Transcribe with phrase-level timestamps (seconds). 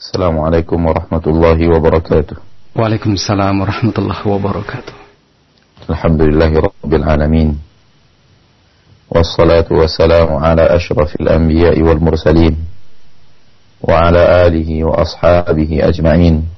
[0.00, 2.36] السلام عليكم ورحمة الله وبركاته.
[2.72, 4.96] وعليكم السلام ورحمة الله وبركاته.
[5.90, 7.60] الحمد لله رب العالمين.
[9.12, 12.56] والصلاة والسلام على أشرف الأنبياء والمرسلين
[13.84, 16.48] وعلى آله وأصحابه أجمعين.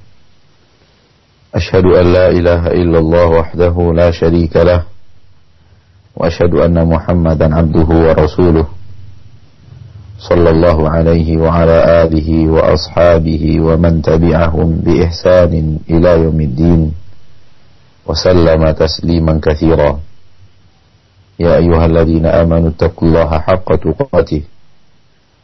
[1.55, 4.87] أشهد أن لا إله إلا الله وحده لا شريك له
[6.15, 8.67] وأشهد أن محمدا عبده ورسوله.
[10.23, 15.53] صلى الله عليه وعلى آله وأصحابه ومن تبعهم بإحسان
[15.89, 16.81] إلى يوم الدين
[18.07, 19.99] وسلم تسليما كثيرا.
[21.39, 24.41] يا أيها الذين آمنوا اتقوا الله حق تقاته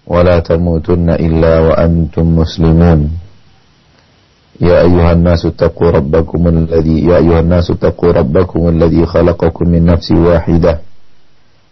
[0.08, 3.02] ولا تموتن إلا وأنتم مسلمون.
[4.62, 10.12] يا أيها الناس اتقوا ربكم الذي يا أيها الناس اتقوا ربكم الذي خلقكم من نفس
[10.12, 10.80] واحدة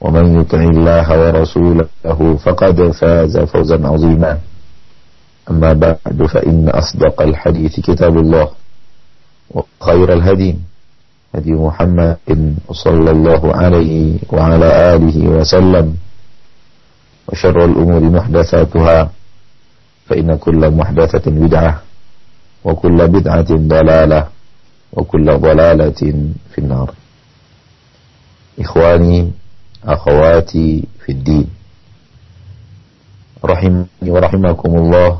[0.00, 4.38] ومن يطع الله ورسوله فقد فاز فوزا عظيما.
[5.50, 8.48] أما بعد فإن أصدق الحديث كتاب الله
[9.50, 10.56] وخير الهدي
[11.34, 12.16] هدي محمد
[12.72, 15.96] صلى الله عليه وعلى آله وسلم
[17.28, 19.10] وشر الأمور محدثاتها
[20.06, 21.82] فإن كل محدثة بدعة
[22.64, 24.26] وكل بدعة ضلالة
[24.92, 26.00] وكل ضلالة
[26.50, 26.90] في النار.
[28.60, 29.30] إخواني
[29.84, 31.46] akhawati fid din.
[33.40, 35.10] Rahimani wa rahimakumullah.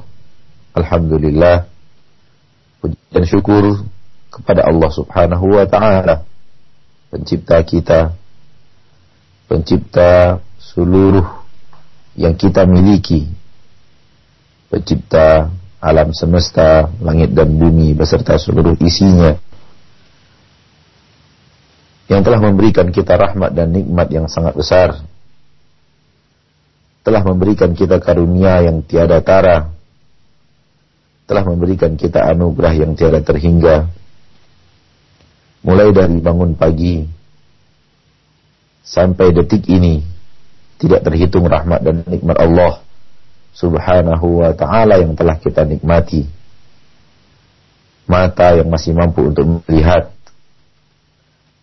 [0.77, 1.67] Alhamdulillah.
[3.11, 3.85] Dan syukur
[4.31, 6.25] kepada Allah Subhanahu wa taala
[7.11, 8.15] pencipta kita
[9.51, 11.27] pencipta seluruh
[12.15, 13.27] yang kita miliki
[14.71, 15.51] pencipta
[15.83, 19.35] alam semesta langit dan bumi beserta seluruh isinya
[22.11, 24.99] yang telah memberikan kita rahmat dan nikmat yang sangat besar.
[27.07, 29.71] Telah memberikan kita karunia yang tiada tara.
[31.31, 33.87] Telah memberikan kita anugerah yang tiada terhingga.
[35.63, 37.07] Mulai dari bangun pagi
[38.83, 40.03] sampai detik ini
[40.83, 42.83] tidak terhitung rahmat dan nikmat Allah
[43.55, 46.27] Subhanahu wa taala yang telah kita nikmati.
[48.11, 50.11] Mata yang masih mampu untuk melihat,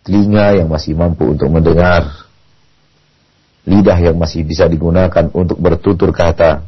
[0.02, 2.28] telinga yang masih mampu untuk mendengar,
[3.68, 6.64] lidah yang masih bisa digunakan untuk bertutur kata,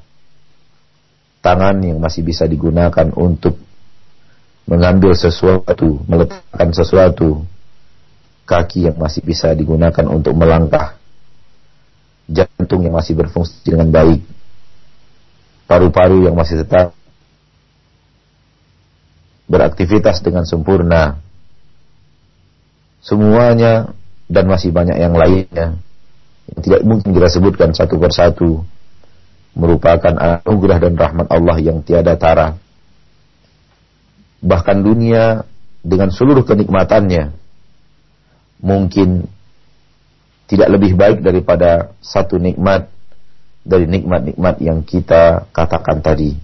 [1.41, 3.57] tangan yang masih bisa digunakan untuk
[4.69, 7.43] mengambil sesuatu, meletakkan sesuatu,
[8.45, 11.01] kaki yang masih bisa digunakan untuk melangkah,
[12.29, 14.21] jantung yang masih berfungsi dengan baik,
[15.65, 16.95] paru-paru yang masih tetap
[19.51, 21.19] beraktivitas dengan sempurna,
[23.01, 23.93] semuanya
[24.31, 25.81] dan masih banyak yang lainnya
[26.51, 28.51] yang tidak mungkin kita sebutkan satu persatu
[29.55, 30.15] merupakan
[30.47, 32.59] anugerah dan rahmat Allah yang tiada tara.
[34.41, 35.45] Bahkan dunia
[35.83, 37.35] dengan seluruh kenikmatannya
[38.61, 39.27] mungkin
[40.51, 42.91] tidak lebih baik daripada satu nikmat
[43.63, 46.35] dari nikmat-nikmat yang kita katakan tadi.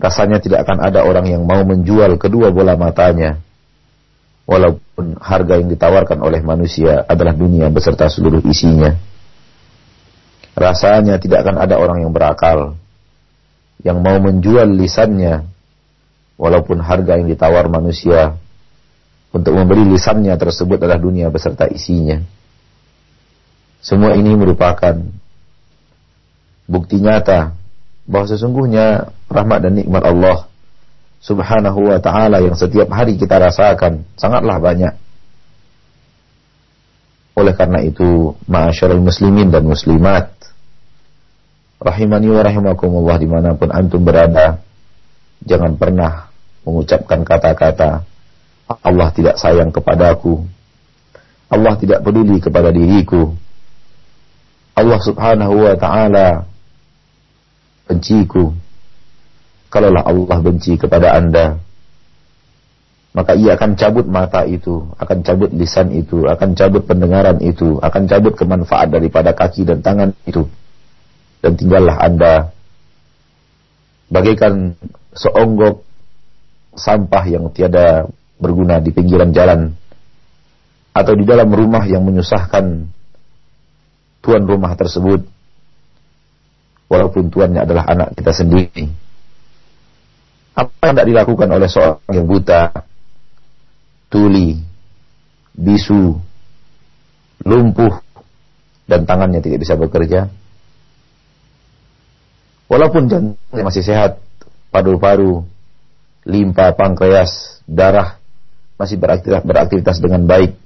[0.00, 3.40] Rasanya tidak akan ada orang yang mau menjual kedua bola matanya
[4.50, 8.98] walaupun harga yang ditawarkan oleh manusia adalah dunia beserta seluruh isinya.
[10.58, 12.74] Rasanya tidak akan ada orang yang berakal
[13.86, 15.46] yang mau menjual lisannya
[16.34, 18.34] walaupun harga yang ditawar manusia
[19.30, 22.18] untuk memberi lisannya tersebut adalah dunia beserta isinya.
[23.78, 24.98] Semua ini merupakan
[26.66, 27.54] bukti nyata
[28.10, 30.49] bahwa sesungguhnya rahmat dan nikmat Allah
[31.20, 34.94] subhanahu wa ta'ala yang setiap hari kita rasakan sangatlah banyak.
[37.36, 40.32] Oleh karena itu, ma'asyarul muslimin dan muslimat,
[41.80, 44.60] rahimani wa rahimakumullah di mana pun antum berada,
[45.44, 46.28] jangan pernah
[46.64, 48.04] mengucapkan kata-kata,
[48.84, 50.44] Allah tidak sayang kepadaku,
[51.48, 53.32] Allah tidak peduli kepada diriku,
[54.76, 56.28] Allah subhanahu wa ta'ala
[57.88, 58.52] benciku,
[59.70, 61.62] kalaulah Allah benci kepada anda,
[63.14, 68.06] maka ia akan cabut mata itu, akan cabut lisan itu, akan cabut pendengaran itu, akan
[68.10, 70.46] cabut kemanfaat daripada kaki dan tangan itu.
[71.40, 72.34] Dan tinggallah anda.
[74.10, 74.74] Bagaikan
[75.14, 75.86] seonggok
[76.74, 78.10] sampah yang tiada
[78.42, 79.74] berguna di pinggiran jalan
[80.90, 82.90] atau di dalam rumah yang menyusahkan
[84.22, 85.22] tuan rumah tersebut.
[86.90, 89.09] Walaupun tuannya adalah anak kita sendiri
[90.54, 92.62] apa yang tidak dilakukan oleh seorang yang buta?
[94.10, 94.58] Tuli
[95.54, 96.18] bisu
[97.46, 97.94] lumpuh
[98.90, 100.26] dan tangannya tidak bisa bekerja.
[102.66, 104.18] Walaupun jantungnya masih sehat
[104.70, 105.46] paru-paru
[106.26, 108.18] limpa pankreas darah
[108.80, 110.56] masih beraktivitas, beraktivitas dengan baik.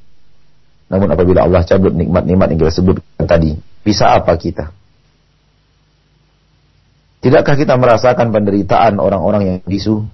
[0.86, 4.70] Namun apabila Allah cabut nikmat-nikmat yang kita sebutkan tadi, bisa apa kita?
[7.24, 10.04] Tidakkah kita merasakan penderitaan orang-orang yang bisu?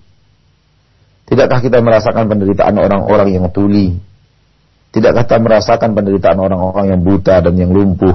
[1.26, 3.98] Tidakkah kita merasakan penderitaan orang-orang yang tuli?
[4.94, 8.14] Tidakkah kita merasakan penderitaan orang-orang yang buta dan yang lumpuh?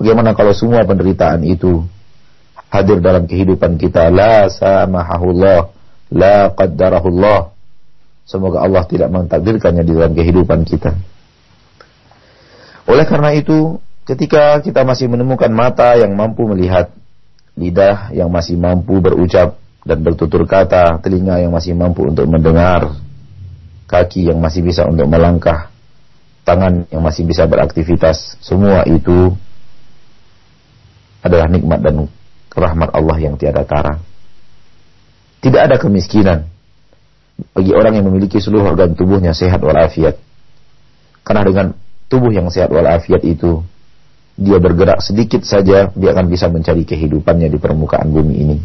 [0.00, 1.84] Bagaimana kalau semua penderitaan itu
[2.72, 4.08] hadir dalam kehidupan kita?
[4.08, 5.68] La samahahullah,
[6.08, 7.52] la qaddarahullah.
[8.24, 10.96] Semoga Allah tidak mentakdirkannya di dalam kehidupan kita.
[12.88, 13.76] Oleh karena itu,
[14.08, 16.96] ketika kita masih menemukan mata yang mampu melihat,
[17.58, 23.00] lidah yang masih mampu berucap dan bertutur kata, telinga yang masih mampu untuk mendengar,
[23.88, 25.72] kaki yang masih bisa untuk melangkah,
[26.44, 29.32] tangan yang masih bisa beraktivitas, semua itu
[31.20, 32.08] adalah nikmat dan
[32.52, 34.00] rahmat Allah yang tiada tara.
[35.40, 36.48] Tidak ada kemiskinan
[37.56, 40.20] bagi orang yang memiliki seluruh organ tubuhnya sehat walafiat.
[41.24, 41.66] Karena dengan
[42.12, 43.64] tubuh yang sehat walafiat itu
[44.40, 48.58] dia bergerak sedikit saja dia akan bisa mencari kehidupannya di permukaan bumi ini.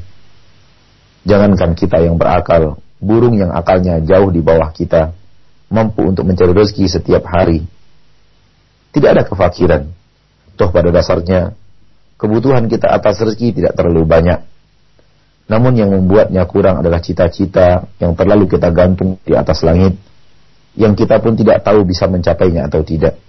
[1.27, 5.12] Jangankan kita yang berakal, burung yang akalnya jauh di bawah kita
[5.68, 7.68] mampu untuk mencari rezeki setiap hari.
[8.95, 9.92] Tidak ada kefakiran.
[10.56, 11.51] Toh pada dasarnya
[12.16, 14.39] kebutuhan kita atas rezeki tidak terlalu banyak.
[15.51, 20.00] Namun yang membuatnya kurang adalah cita-cita yang terlalu kita gantung di atas langit
[20.80, 23.19] yang kita pun tidak tahu bisa mencapainya atau tidak.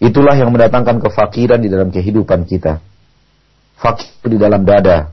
[0.00, 2.80] Itulah yang mendatangkan kefakiran di dalam kehidupan kita.
[3.76, 5.12] Fakir di dalam dada,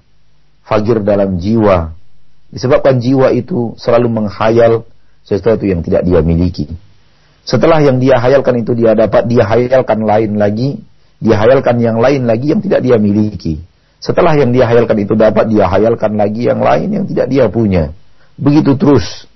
[0.64, 1.92] fakir dalam jiwa.
[2.48, 4.88] Disebabkan jiwa itu selalu menghayal
[5.28, 6.72] sesuatu yang tidak dia miliki.
[7.44, 10.80] Setelah yang dia hayalkan itu dia dapat, dia hayalkan lain lagi,
[11.20, 13.60] dia hayalkan yang lain lagi yang tidak dia miliki.
[14.00, 17.92] Setelah yang dia hayalkan itu dapat, dia hayalkan lagi yang lain yang tidak dia punya.
[18.40, 19.28] Begitu terus,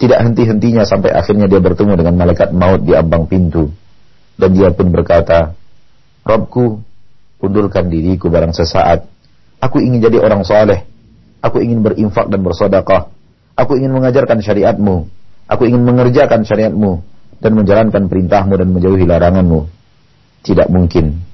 [0.00, 3.72] tidak henti-hentinya sampai akhirnya dia bertemu dengan malaikat maut di ambang pintu.
[4.36, 5.56] Dan dia pun berkata,
[6.26, 6.84] Robku,
[7.40, 9.08] undurkan diriku barang sesaat.
[9.60, 10.84] Aku ingin jadi orang soleh.
[11.40, 13.08] Aku ingin berinfak dan bersodakah.
[13.56, 15.08] Aku ingin mengajarkan syariatmu.
[15.48, 17.00] Aku ingin mengerjakan syariatmu.
[17.40, 19.70] Dan menjalankan perintahmu dan menjauhi laranganmu.
[20.44, 21.24] Tidak mungkin.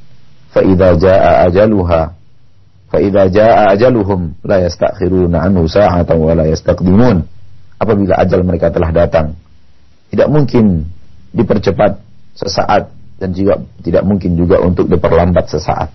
[0.54, 2.02] Fa'idha ja'a ajaluha.
[2.92, 4.38] Fa'idha ja'a ajaluhum.
[4.46, 7.26] La yastakhiruna anhu sa'atan wa la yastaqdimun.
[7.82, 9.34] Apabila ajal mereka telah datang.
[10.12, 10.86] Tidak mungkin
[11.32, 12.90] dipercepat sesaat
[13.20, 15.90] dan juga tidak mungkin juga untuk diperlambat sesaat.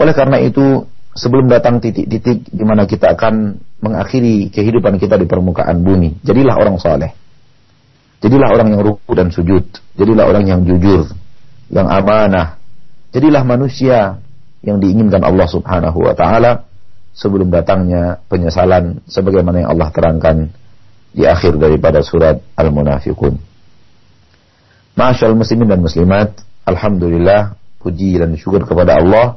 [0.00, 5.84] Oleh karena itu, sebelum datang titik-titik di mana kita akan mengakhiri kehidupan kita di permukaan
[5.84, 7.12] bumi, jadilah orang soleh.
[8.24, 9.68] Jadilah orang yang ruku dan sujud.
[10.00, 11.12] Jadilah orang yang jujur,
[11.68, 12.56] yang amanah.
[13.12, 14.18] Jadilah manusia
[14.64, 16.64] yang diinginkan Allah Subhanahu wa taala
[17.12, 20.36] sebelum datangnya penyesalan sebagaimana yang Allah terangkan
[21.14, 23.53] di akhir daripada surat Al-Munafiqun.
[25.04, 26.32] Masyaallah muslimin dan muslimat,
[26.64, 29.36] alhamdulillah puji dan syukur kepada Allah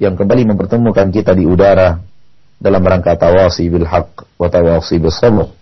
[0.00, 2.00] yang kembali mempertemukan kita di udara
[2.56, 5.52] dalam rangka tawasi bil haq wa tawasi sabr.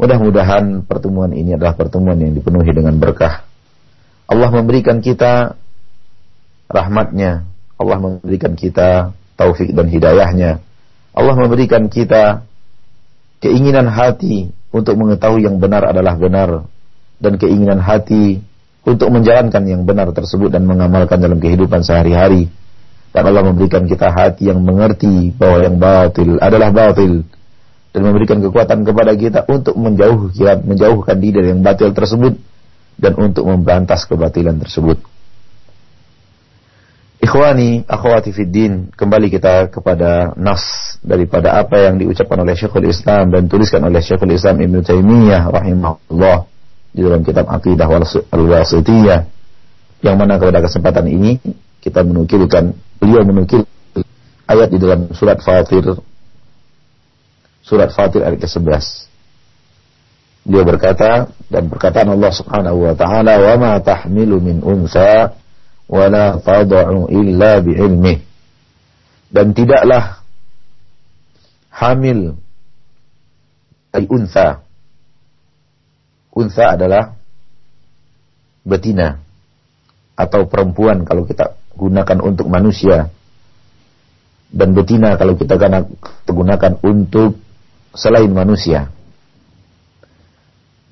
[0.00, 3.44] Mudah-mudahan pertemuan ini adalah pertemuan yang dipenuhi dengan berkah.
[4.24, 5.52] Allah memberikan kita
[6.72, 7.44] rahmatnya,
[7.76, 10.64] Allah memberikan kita taufik dan hidayahnya.
[11.12, 12.40] Allah memberikan kita
[13.44, 16.72] keinginan hati untuk mengetahui yang benar adalah benar
[17.22, 18.42] dan keinginan hati
[18.82, 22.50] untuk menjalankan yang benar tersebut dan mengamalkan dalam kehidupan sehari-hari.
[23.12, 27.22] Dan Allah memberikan kita hati yang mengerti bahwa yang batil adalah batil
[27.92, 30.32] dan memberikan kekuatan kepada kita untuk menjauh
[30.64, 32.40] menjauhkan diri dari yang batil tersebut
[32.96, 34.98] dan untuk memberantas kebatilan tersebut.
[37.22, 43.46] Ikhwani, akhwati fiddin, kembali kita kepada nas daripada apa yang diucapkan oleh Syekhul Islam dan
[43.46, 46.51] tuliskan oleh Syekhul Islam Ibn Taimiyah rahimahullah
[46.92, 47.88] di dalam kitab Aqidah
[48.30, 49.20] Al-Wasitiyah
[50.04, 51.40] yang mana pada kesempatan ini
[51.80, 53.64] kita menukilkan beliau menukil
[54.46, 55.96] ayat di dalam surat Fatir
[57.64, 59.08] surat Fatir ayat ke-11
[60.46, 65.38] beliau berkata dan perkataan Allah Subhanahu wa taala wa ma tahmilu min unsa
[65.86, 68.20] wa la tad'u illa bi'ilmih
[69.32, 70.22] dan tidaklah
[71.72, 72.36] hamil
[73.88, 74.60] dari unsa.
[76.32, 77.12] Unsa adalah
[78.64, 79.20] betina
[80.16, 83.12] atau perempuan kalau kita gunakan untuk manusia
[84.52, 85.60] dan betina kalau kita
[86.24, 87.36] gunakan untuk
[87.92, 88.88] selain manusia.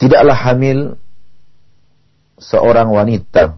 [0.01, 0.97] Tidaklah hamil
[2.41, 3.57] seorang wanita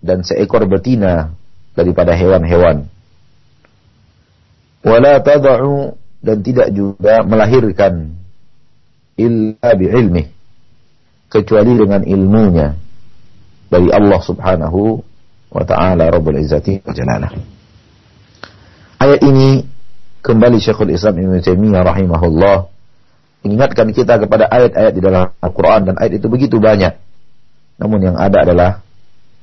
[0.00, 1.32] dan seekor betina
[1.76, 2.88] daripada hewan-hewan.
[4.84, 8.16] Wala tada'u dan tidak juga melahirkan
[9.16, 10.37] illa bi'ilmih
[11.28, 12.72] kecuali dengan ilmunya
[13.68, 14.80] dari Allah Subhanahu
[15.52, 17.32] wa taala Rabbul Izzati wa Jalalah.
[18.98, 19.62] Ayat ini
[20.24, 22.56] kembali Syekhul Islam Ibnu Taimiyah rahimahullah
[23.44, 26.96] mengingatkan kita kepada ayat-ayat di dalam Al-Qur'an dan ayat itu begitu banyak.
[27.78, 28.70] Namun yang ada adalah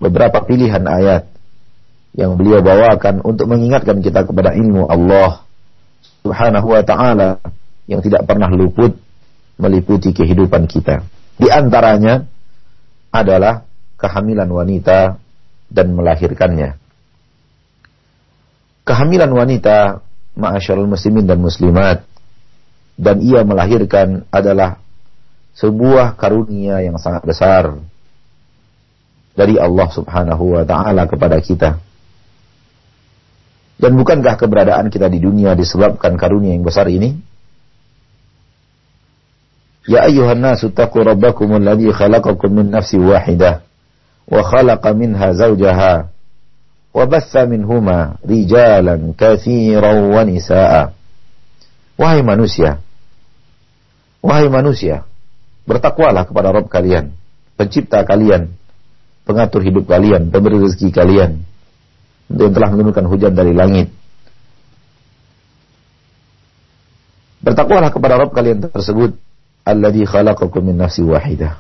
[0.02, 1.32] beberapa pilihan ayat
[2.16, 5.44] yang beliau bawakan untuk mengingatkan kita kepada ilmu Allah
[6.26, 7.40] Subhanahu wa taala
[7.88, 8.98] yang tidak pernah luput
[9.56, 11.06] meliputi kehidupan kita.
[11.36, 12.24] Di antaranya
[13.12, 13.68] adalah
[14.00, 15.20] kehamilan wanita
[15.68, 16.80] dan melahirkannya.
[18.86, 20.06] Kehamilan wanita,
[20.38, 22.06] ma'asyarul muslimin dan muslimat,
[22.96, 24.80] dan ia melahirkan adalah
[25.56, 27.80] sebuah karunia yang sangat besar
[29.36, 31.80] dari Allah Subhanahu wa taala kepada kita.
[33.76, 37.20] Dan bukankah keberadaan kita di dunia disebabkan karunia yang besar ini?
[39.86, 43.62] Ya ayuhan nasu taqu rabbakum alladhi khalaqakum min nafsin wahidah
[44.26, 46.10] wa khalaqa minha zawjaha
[46.90, 50.98] wa batha minhuma rijalan katsiran wa nisaa.
[51.96, 52.84] Wahai manusia,
[54.20, 55.08] wahai manusia,
[55.64, 57.16] bertakwalah kepada Rabb kalian,
[57.56, 58.52] pencipta kalian,
[59.24, 61.48] pengatur hidup kalian, pemberi rezeki kalian
[62.28, 63.94] yang telah menurunkan hujan dari langit.
[67.46, 69.16] Bertakwalah kepada Rabb kalian tersebut
[69.66, 71.58] alladzi khalaqakum min nafsi wahidah.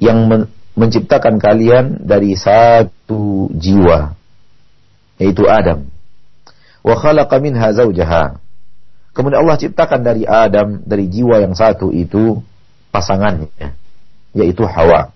[0.00, 0.42] Yang men
[0.78, 4.14] menciptakan kalian dari satu jiwa
[5.18, 5.90] yaitu Adam.
[6.86, 8.38] Wa khalaqa minha zawjaha.
[9.10, 12.38] Kemudian Allah ciptakan dari Adam dari jiwa yang satu itu
[12.94, 13.74] pasangannya
[14.32, 15.10] yaitu Hawa.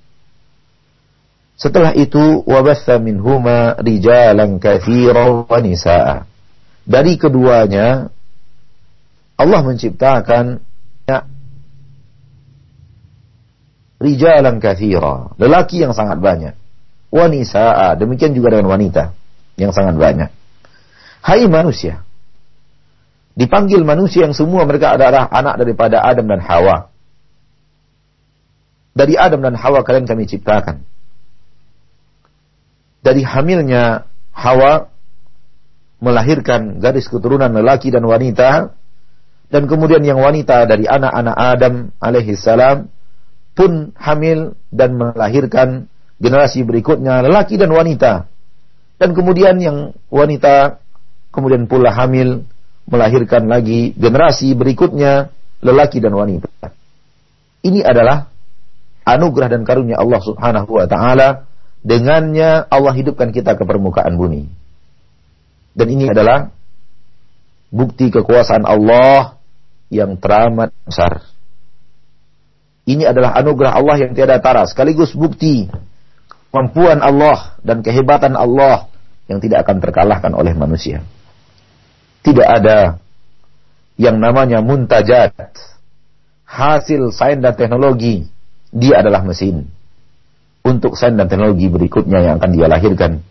[1.55, 6.27] Setelah itu wabatha minhuma rijalan katsiran wa nisaa.
[6.83, 8.11] Dari keduanya
[9.39, 10.59] Allah menciptakan
[11.07, 11.31] ya,
[14.03, 16.59] rijalan katsira, lelaki yang sangat banyak.
[17.09, 19.15] Wa nisaa, demikian juga dengan wanita
[19.55, 20.31] yang sangat banyak.
[21.23, 22.03] Hai manusia,
[23.39, 26.91] dipanggil manusia yang semua mereka adalah anak daripada Adam dan Hawa.
[28.93, 30.85] Dari Adam dan Hawa kalian kami ciptakan
[33.03, 34.89] dari hamilnya Hawa
[35.99, 38.73] melahirkan garis keturunan lelaki dan wanita
[39.53, 42.89] dan kemudian yang wanita dari anak-anak Adam alaihi salam
[43.53, 45.93] pun hamil dan melahirkan
[46.23, 48.27] generasi berikutnya lelaki dan wanita
[48.97, 50.81] dan kemudian yang wanita
[51.35, 52.47] kemudian pula hamil
[52.89, 55.29] melahirkan lagi generasi berikutnya
[55.61, 56.49] lelaki dan wanita
[57.63, 58.31] ini adalah
[59.07, 64.47] anugerah dan karunia Allah Subhanahu wa taala Dengannya Allah hidupkan kita ke permukaan bumi.
[65.75, 66.55] Dan ini adalah
[67.75, 69.35] bukti kekuasaan Allah
[69.91, 71.27] yang teramat besar.
[72.83, 75.71] Ini adalah anugerah Allah yang tiada tara, sekaligus bukti
[76.51, 78.91] kemampuan Allah dan kehebatan Allah
[79.31, 81.01] yang tidak akan terkalahkan oleh manusia.
[82.27, 82.99] Tidak ada
[83.97, 85.33] yang namanya muntajat,
[86.43, 88.27] hasil sains dan teknologi,
[88.75, 89.71] dia adalah mesin
[90.67, 93.23] untuk sains dan teknologi berikutnya yang akan dia lahirkan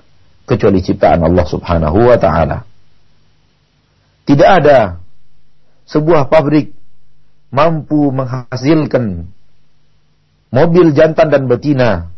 [0.48, 2.64] kecuali ciptaan Allah Subhanahu wa taala.
[4.26, 5.00] Tidak ada
[5.92, 6.72] sebuah pabrik
[7.52, 9.28] mampu menghasilkan
[10.52, 12.12] mobil jantan dan betina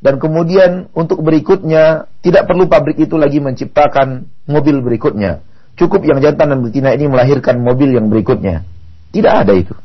[0.00, 5.44] dan kemudian untuk berikutnya tidak perlu pabrik itu lagi menciptakan mobil berikutnya.
[5.76, 8.64] Cukup yang jantan dan betina ini melahirkan mobil yang berikutnya.
[9.12, 9.76] Tidak ada itu.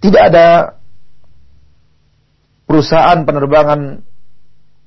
[0.00, 0.76] Tidak ada
[2.64, 4.00] perusahaan penerbangan,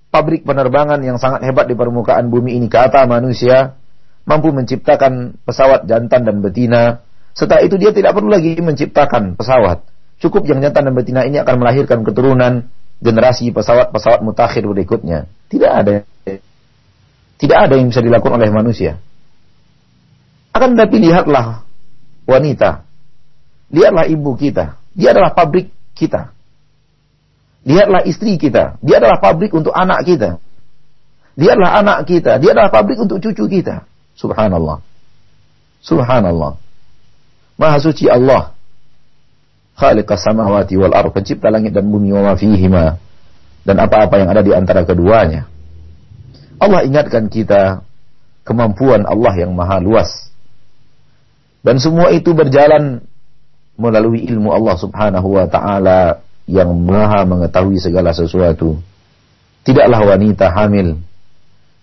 [0.09, 3.77] pabrik penerbangan yang sangat hebat di permukaan bumi ini kata manusia
[4.25, 7.05] mampu menciptakan pesawat jantan dan betina.
[7.38, 9.85] Setelah itu dia tidak perlu lagi menciptakan pesawat.
[10.22, 12.70] Cukup yang jantan dan betina ini akan melahirkan keturunan
[13.01, 15.25] generasi pesawat-pesawat mutakhir berikutnya.
[15.50, 16.06] Tidak ada.
[17.42, 19.01] Tidak ada yang bisa dilakukan oleh manusia.
[20.54, 21.66] Akan tapi lihatlah
[22.30, 22.86] wanita.
[23.74, 24.78] Lihatlah ibu kita.
[24.94, 26.30] Dia adalah pabrik kita.
[27.66, 28.78] Lihatlah istri kita.
[28.86, 30.38] Dia adalah pabrik untuk anak kita.
[31.34, 32.38] Lihatlah anak kita.
[32.38, 33.90] Dia adalah pabrik untuk cucu kita.
[34.13, 34.86] Subhanallah.
[35.82, 36.62] Subhanallah.
[37.58, 38.54] Maha suci Allah
[39.81, 42.85] khaliqas samawati wal ardh, pencipta langit dan bumi wa ma
[43.65, 45.50] dan apa-apa yang ada di antara keduanya.
[46.61, 47.81] Allah ingatkan kita
[48.45, 50.29] kemampuan Allah yang maha luas.
[51.61, 53.05] Dan semua itu berjalan
[53.77, 58.77] melalui ilmu Allah Subhanahu wa taala yang maha mengetahui segala sesuatu.
[59.61, 60.97] Tidaklah wanita hamil,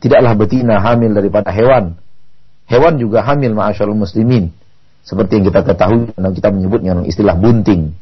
[0.02, 1.94] tidaklah betina hamil daripada hewan.
[2.66, 4.50] Hewan juga hamil ma'asyarul muslimin.
[5.08, 7.96] Seperti yang kita ketahui, kita menyebutnya istilah bunting.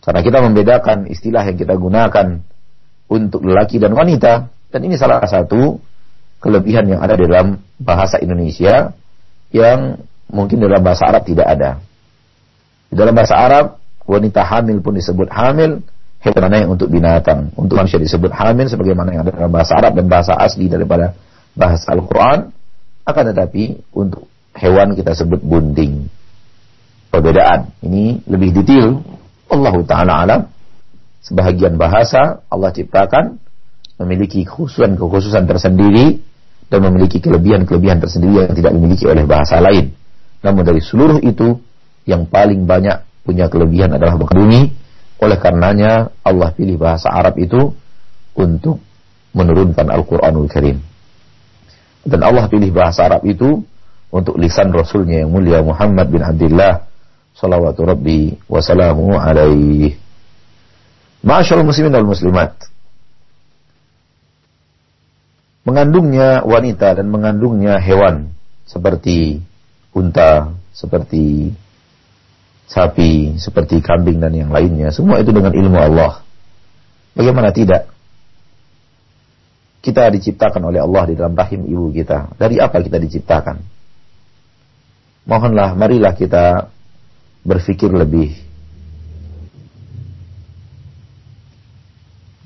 [0.00, 2.40] Karena kita membedakan istilah yang kita gunakan
[3.12, 4.48] untuk lelaki dan wanita.
[4.72, 5.76] Dan ini salah satu
[6.40, 8.96] kelebihan yang ada dalam bahasa Indonesia
[9.52, 10.00] yang
[10.32, 11.70] mungkin dalam bahasa Arab tidak ada.
[12.88, 13.76] Di dalam bahasa Arab,
[14.08, 15.84] wanita hamil pun disebut hamil,
[16.24, 17.52] hewan yang untuk binatang.
[17.52, 21.12] Untuk manusia disebut hamil sebagaimana yang ada dalam bahasa Arab dan bahasa asli daripada
[21.52, 22.48] bahasa Al-Quran.
[23.04, 24.24] Akan tetapi untuk
[24.56, 26.08] hewan kita sebut bunting.
[27.12, 27.72] Perbedaan.
[27.80, 29.00] Ini lebih detail
[29.48, 30.42] Allah Ta'ala alam.
[31.24, 33.40] Sebahagian bahasa Allah ciptakan
[33.98, 36.20] memiliki kekhususan-kekhususan tersendiri
[36.68, 39.94] dan memiliki kelebihan-kelebihan tersendiri yang tidak dimiliki oleh bahasa lain.
[40.44, 41.58] Namun dari seluruh itu
[42.06, 44.62] yang paling banyak punya kelebihan adalah bahasa bumi.
[45.16, 47.72] Oleh karenanya Allah pilih bahasa Arab itu
[48.36, 48.78] untuk
[49.32, 50.78] menurunkan Al-Quranul Karim.
[52.06, 53.64] Dan Allah pilih bahasa Arab itu
[54.10, 56.86] untuk lisan Rasulnya yang mulia Muhammad bin Abdullah
[57.36, 59.98] salawatu rabbi wa salamu alaihi.
[61.20, 62.56] Masyaallah muslimin dan muslimat.
[65.66, 68.30] Mengandungnya wanita dan mengandungnya hewan
[68.70, 69.42] seperti
[69.90, 71.50] unta, seperti
[72.70, 74.94] sapi, seperti kambing dan yang lainnya.
[74.94, 76.22] Semua itu dengan ilmu Allah.
[77.18, 77.90] Bagaimana tidak?
[79.82, 82.38] Kita diciptakan oleh Allah di dalam rahim ibu kita.
[82.38, 83.75] Dari apa kita diciptakan?
[85.26, 86.70] Mohonlah, marilah kita
[87.42, 88.46] berpikir lebih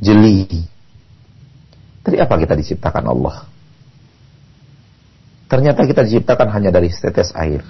[0.00, 0.48] jeli.
[2.00, 3.44] Dari apa kita diciptakan Allah?
[5.52, 7.60] Ternyata kita diciptakan hanya dari setetes air.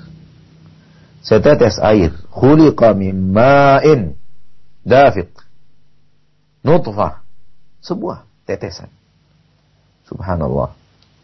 [1.27, 2.15] Setetes air.
[2.31, 4.15] Khuliqa min ma'in
[4.87, 5.35] dafiq.
[6.63, 7.27] Nutfah.
[7.83, 8.93] Sebuah tetesan.
[10.07, 10.71] Subhanallah.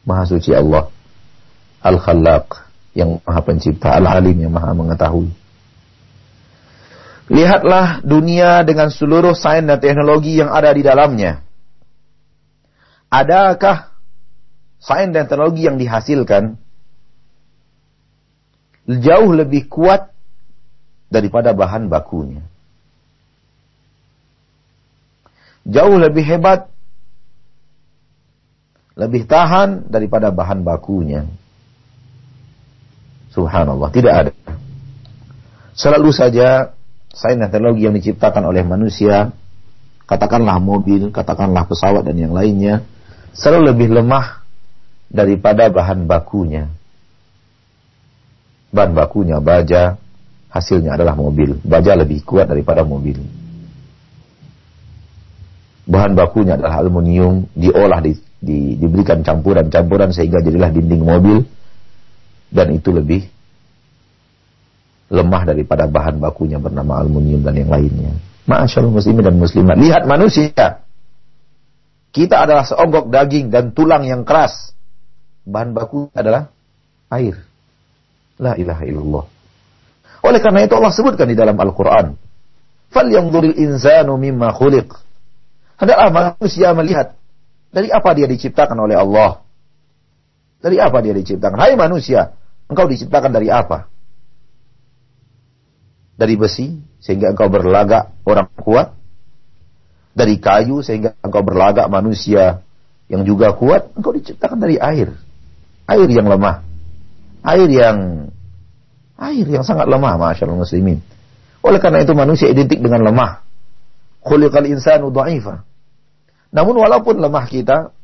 [0.02, 0.90] Maha suci Allah.
[1.87, 2.65] Al-Khallaq.
[2.96, 3.92] Yang maha pencipta.
[4.00, 5.28] Al-Alim yang maha mengetahui.
[7.26, 11.42] Lihatlah dunia dengan seluruh sains dan teknologi yang ada di dalamnya.
[13.11, 13.90] Adakah
[14.78, 16.54] sains dan teknologi yang dihasilkan
[18.87, 20.14] jauh lebih kuat
[21.11, 22.46] daripada bahan bakunya?
[25.66, 26.70] Jauh lebih hebat,
[28.94, 31.26] lebih tahan daripada bahan bakunya.
[33.37, 34.33] Subhanallah, tidak ada.
[35.77, 36.72] Selalu saja
[37.12, 39.29] sains dan teknologi yang diciptakan oleh manusia,
[40.09, 42.81] katakanlah mobil, katakanlah pesawat dan yang lainnya,
[43.37, 44.40] selalu lebih lemah
[45.12, 46.72] daripada bahan bakunya.
[48.72, 50.01] Bahan bakunya baja,
[50.49, 51.61] hasilnya adalah mobil.
[51.61, 53.20] Baja lebih kuat daripada mobil.
[55.87, 61.46] Bahan bakunya adalah aluminium, diolah, di, di, diberikan campuran-campuran sehingga jadilah dinding mobil,
[62.50, 63.26] dan itu lebih
[65.11, 68.12] lemah daripada bahan bakunya bernama aluminium dan yang lainnya.
[68.46, 69.76] Masyaallah muslimin dan muslimat.
[69.78, 70.82] Lihat manusia.
[72.11, 74.72] Kita adalah seonggok daging dan tulang yang keras.
[75.46, 76.50] Bahan baku adalah
[77.12, 77.38] air.
[78.40, 79.24] La ilaha illallah.
[80.26, 82.18] Oleh karena itu Allah sebutkan di dalam Al-Quran.
[82.90, 84.90] Falyanzuril insanu mimma khuliq.
[85.76, 87.14] Hendaklah manusia melihat
[87.70, 89.45] dari apa dia diciptakan oleh Allah.
[90.66, 91.62] Dari apa dia diciptakan?
[91.62, 92.35] Hai manusia,
[92.66, 93.87] engkau diciptakan dari apa?
[96.16, 98.96] dari besi sehingga engkau berlagak orang kuat,
[100.16, 102.64] dari kayu sehingga engkau berlagak manusia
[103.07, 105.12] yang juga kuat, engkau diciptakan dari air.
[105.87, 106.64] Air yang lemah.
[107.46, 107.98] Air yang
[109.20, 110.98] air yang sangat lemah, masyaallah muslimin.
[111.62, 113.44] Oleh karena itu manusia identik dengan lemah.
[114.24, 115.62] Khuliqal insanu dha'ifa.
[116.50, 117.94] Namun walaupun lemah kita,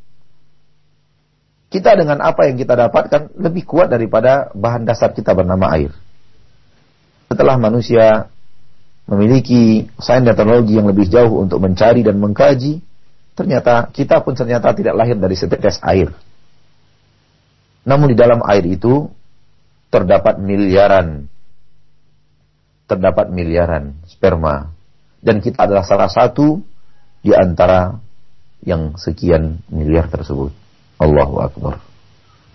[1.73, 5.97] kita dengan apa yang kita dapatkan lebih kuat daripada bahan dasar kita bernama air
[7.33, 8.29] setelah manusia
[9.09, 12.85] memiliki sains dan teknologi yang lebih jauh untuk mencari dan mengkaji,
[13.33, 16.13] ternyata kita pun ternyata tidak lahir dari setetes air.
[17.89, 19.09] Namun di dalam air itu
[19.89, 21.27] terdapat miliaran
[22.87, 24.69] terdapat miliaran sperma
[25.25, 26.61] dan kita adalah salah satu
[27.25, 27.97] di antara
[28.63, 30.62] yang sekian miliar tersebut.
[31.03, 31.83] Allahu akbar.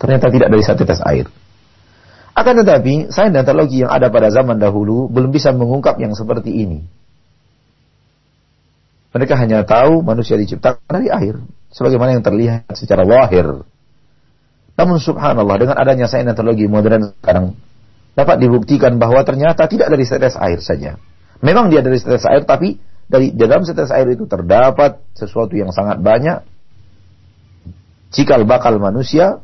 [0.00, 1.28] Ternyata tidak dari setetes air.
[2.32, 6.54] Akan tetapi, sains dan teknologi yang ada pada zaman dahulu belum bisa mengungkap yang seperti
[6.54, 6.86] ini.
[9.10, 11.42] Mereka hanya tahu manusia diciptakan dari air.
[11.74, 13.66] Sebagaimana yang terlihat secara lahir.
[14.78, 17.58] Namun subhanallah, dengan adanya sains dan teknologi modern sekarang,
[18.14, 20.94] dapat dibuktikan bahwa ternyata tidak dari setes air saja.
[21.42, 22.78] Memang dia dari setes air, tapi
[23.10, 26.46] dari dalam setes air itu terdapat sesuatu yang sangat banyak
[28.14, 29.42] cikal bakal manusia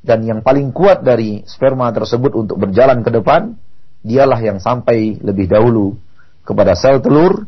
[0.00, 3.54] dan yang paling kuat dari sperma tersebut untuk berjalan ke depan
[4.00, 5.96] dialah yang sampai lebih dahulu
[6.44, 7.44] kepada sel telur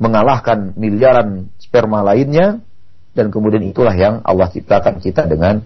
[0.00, 2.60] mengalahkan miliaran sperma lainnya
[3.16, 5.64] dan kemudian itulah yang Allah ciptakan kita dengan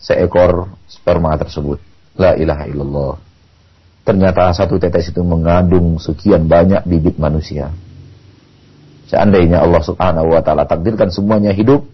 [0.00, 1.80] seekor sperma tersebut.
[2.16, 3.14] La ilaha illallah.
[4.06, 7.68] Ternyata satu tetes itu mengandung sekian banyak bibit manusia.
[9.12, 11.84] Seandainya Allah Subhanahu wa taala takdirkan semuanya hidup,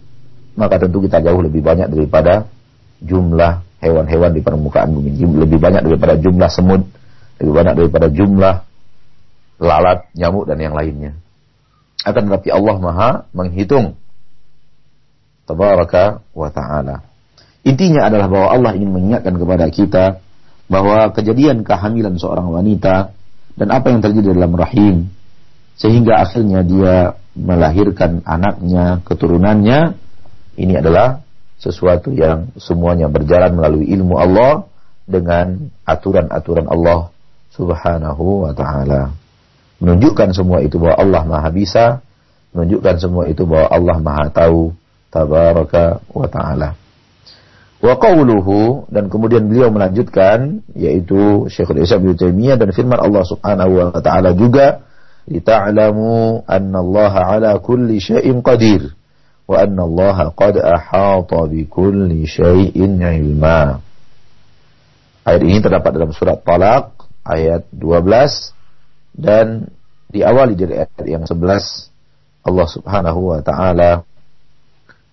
[0.53, 2.45] maka tentu kita jauh lebih banyak daripada
[3.01, 5.11] jumlah hewan-hewan di permukaan bumi.
[5.17, 6.87] Lebih banyak daripada jumlah semut,
[7.41, 8.55] lebih banyak daripada jumlah
[9.59, 11.11] lalat, nyamuk dan yang lainnya.
[12.03, 13.99] Akan tetapi Allah Maha menghitung.
[15.43, 17.03] Tabaraka wa ta'ala.
[17.67, 20.05] Intinya adalah bahwa Allah ingin mengingatkan kepada kita
[20.71, 23.11] bahwa kejadian kehamilan seorang wanita
[23.59, 25.11] dan apa yang terjadi dalam rahim
[25.75, 26.95] sehingga akhirnya dia
[27.35, 29.99] melahirkan anaknya, keturunannya
[30.59, 31.23] ini adalah
[31.57, 34.67] sesuatu yang semuanya berjalan melalui ilmu Allah
[35.07, 37.09] dengan aturan-aturan Allah
[37.53, 39.13] Subhanahu wa taala.
[39.79, 41.85] Menunjukkan semua itu bahwa Allah Maha bisa,
[42.55, 44.71] menunjukkan semua itu bahwa Allah Maha tahu,
[45.11, 46.69] tabaraka wa taala.
[47.83, 53.71] Wa qawluhu dan kemudian beliau melanjutkan yaitu Syekhul Islam Ibnu Taimiyah dan firman Allah Subhanahu
[53.75, 54.87] wa taala juga
[55.27, 58.95] lita'lamu anna Allah ala kulli syai'in qadir
[59.47, 63.79] Allah qad ahata bi kulli syai'in ilma.
[65.23, 69.71] Ayat ini terdapat dalam surat Talaq ayat 12 dan
[70.11, 74.03] diawali dari ayat yang 11 Allah Subhanahu wa taala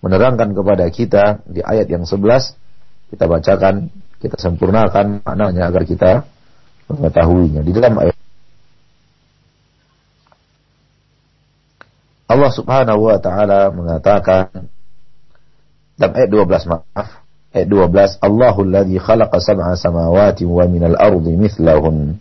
[0.03, 3.87] menerangkan kepada kita di ayat yang 11 kita bacakan
[4.19, 6.11] kita sempurnakan maknanya agar kita
[6.91, 8.15] mengetahuinya di dalam ayat
[12.31, 14.71] Allah Subhanahu wa taala mengatakan
[15.99, 17.07] dalam ayat 12 maaf
[17.51, 22.15] ayat 12 Allahul ladzi khalaqa sab'a samawati wa minal ardi mithlahun.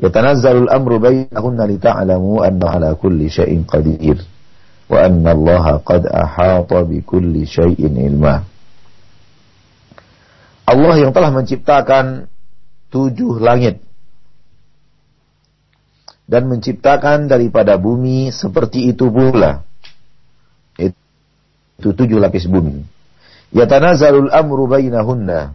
[0.00, 4.24] Yatanazzalu al-amru bainahunna lita'lamu anna ala kulli syai'in qadir
[4.88, 8.40] wa anna Allah qad ahata bi kulli syai'in ilma.
[10.66, 12.26] Allah yang telah menciptakan
[12.88, 13.84] tujuh langit
[16.26, 19.62] dan menciptakan daripada bumi seperti itu pula.
[21.78, 22.82] Itu tujuh lapis bumi.
[23.54, 25.54] Yatanazalul amru bainahunna.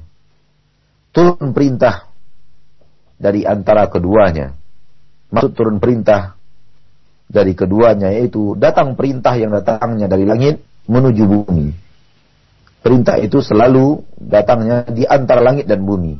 [1.11, 2.07] Turun perintah
[3.19, 4.55] dari antara keduanya.
[5.27, 6.39] Maksud turun perintah
[7.27, 11.67] dari keduanya yaitu datang perintah yang datangnya dari langit menuju bumi.
[12.81, 16.15] Perintah itu selalu datangnya di antara langit dan bumi.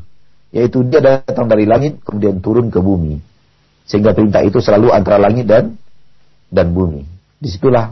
[0.52, 3.31] Yaitu dia datang dari langit kemudian turun ke bumi
[3.92, 5.76] sehingga perintah itu selalu antara langit dan
[6.48, 7.04] dan bumi.
[7.36, 7.92] Di situlah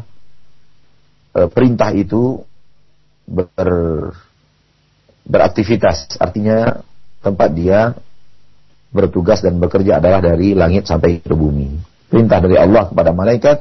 [1.36, 2.40] e, perintah itu
[3.28, 3.52] ber,
[5.28, 6.16] beraktivitas.
[6.24, 6.80] Artinya
[7.20, 7.92] tempat dia
[8.96, 11.68] bertugas dan bekerja adalah dari langit sampai ke bumi.
[12.08, 13.60] Perintah dari Allah kepada malaikat,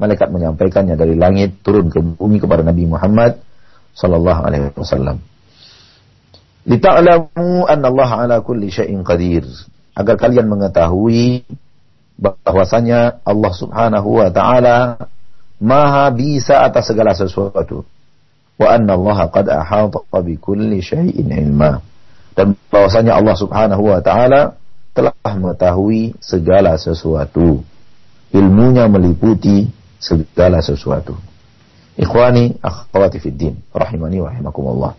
[0.00, 3.44] malaikat menyampaikannya dari langit turun ke bumi kepada Nabi Muhammad
[3.92, 5.20] sallallahu alaihi wasallam.
[6.64, 9.44] Lita'lamu anna Allah ala kulli syai'in qadir.
[9.94, 11.46] Agar kalian mengetahui
[12.18, 15.10] bahwasanya Allah Subhanahu wa taala
[15.58, 17.82] maha bisa atas segala sesuatu.
[18.54, 21.82] Wa anna Allah qad ahata bi kulli syai'in ilma.
[22.34, 24.54] Dan bahwasanya Allah Subhanahu wa taala
[24.94, 27.62] telah mengetahui segala sesuatu.
[28.30, 29.66] Ilmunya meliputi
[29.98, 31.18] segala sesuatu.
[31.94, 34.92] Ikhwani, akhwati fid din, rahimani wa rahimakumullah.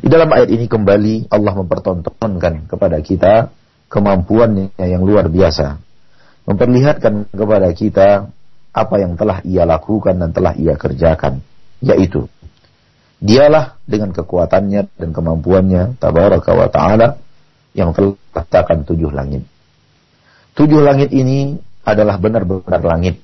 [0.00, 3.52] Di dalam ayat ini kembali Allah mempertontonkan kepada kita
[3.92, 5.87] kemampuannya yang luar biasa
[6.48, 8.08] memperlihatkan kepada kita
[8.72, 11.44] apa yang telah ia lakukan dan telah ia kerjakan,
[11.84, 12.24] yaitu
[13.20, 17.08] dialah dengan kekuatannya dan kemampuannya tabaraka wa taala
[17.76, 19.44] yang telah letakkan tujuh langit.
[20.56, 23.20] Tujuh langit ini adalah benar-benar langit.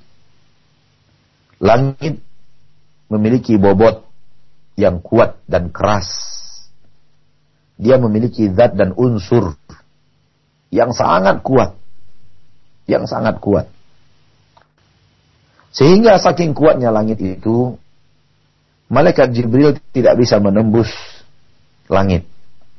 [1.64, 2.20] Langit
[3.08, 4.04] memiliki bobot
[4.76, 6.12] yang kuat dan keras.
[7.80, 9.56] Dia memiliki zat dan unsur
[10.70, 11.74] yang sangat kuat
[12.84, 13.68] yang sangat kuat.
[15.74, 17.74] Sehingga saking kuatnya langit itu,
[18.86, 20.88] malaikat Jibril tidak bisa menembus
[21.90, 22.28] langit.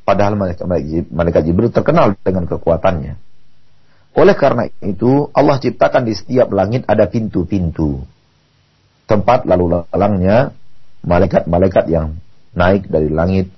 [0.06, 0.38] Padahal
[1.10, 3.20] malaikat Jibril terkenal dengan kekuatannya.
[4.16, 8.00] Oleh karena itu, Allah ciptakan di setiap langit ada pintu-pintu.
[9.10, 10.56] Tempat lalu lalangnya
[11.04, 12.16] malaikat-malaikat yang
[12.56, 13.52] naik dari langit,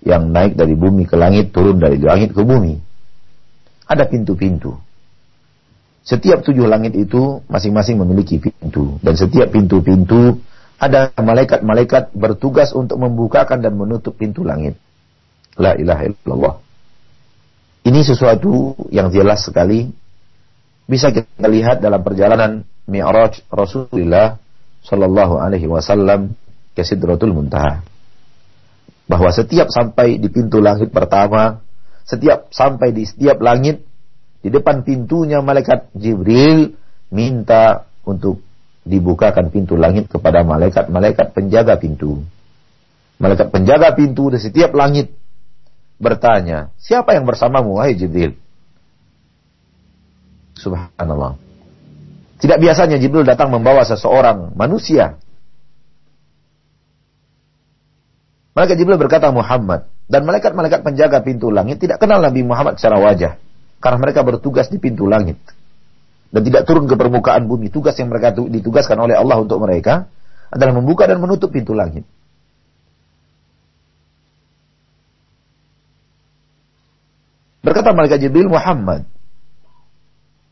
[0.00, 2.80] yang naik dari bumi ke langit, turun dari langit ke bumi.
[3.84, 4.72] Ada pintu-pintu.
[6.10, 8.98] Setiap tujuh langit itu masing-masing memiliki pintu.
[8.98, 10.42] Dan setiap pintu-pintu
[10.74, 14.74] ada malaikat-malaikat bertugas untuk membukakan dan menutup pintu langit.
[15.54, 16.54] La ilaha illallah.
[17.86, 19.86] Ini sesuatu yang jelas sekali
[20.90, 24.34] bisa kita lihat dalam perjalanan Mi'raj Rasulullah
[24.82, 26.34] Shallallahu Alaihi Wasallam
[26.74, 27.86] ke Sidratul Muntaha.
[29.06, 31.62] Bahwa setiap sampai di pintu langit pertama,
[32.02, 33.86] setiap sampai di setiap langit,
[34.40, 36.72] di depan pintunya malaikat Jibril
[37.12, 38.40] minta untuk
[38.88, 42.24] dibukakan pintu langit kepada malaikat-malaikat penjaga pintu.
[43.20, 45.12] Malaikat penjaga pintu di setiap langit
[46.00, 48.32] bertanya, siapa yang bersamamu, wahai Jibril?
[50.56, 51.36] Subhanallah.
[52.40, 55.20] Tidak biasanya Jibril datang membawa seseorang manusia.
[58.56, 59.84] Malaikat Jibril berkata Muhammad.
[60.10, 63.38] Dan malaikat-malaikat penjaga pintu langit tidak kenal Nabi Muhammad secara wajah.
[63.80, 65.40] Karena mereka bertugas di pintu langit.
[66.30, 67.72] Dan tidak turun ke permukaan bumi.
[67.72, 70.06] Tugas yang mereka ditugaskan oleh Allah untuk mereka
[70.52, 72.04] adalah membuka dan menutup pintu langit.
[77.60, 79.04] Berkata malaikat Jibril Muhammad.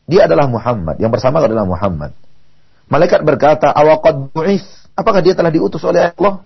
[0.09, 0.97] Dia adalah Muhammad.
[0.97, 2.11] Yang bersama adalah Muhammad.
[2.89, 4.65] Malaikat berkata, awaqad bu'is.
[4.97, 6.41] Apakah dia telah diutus oleh Allah?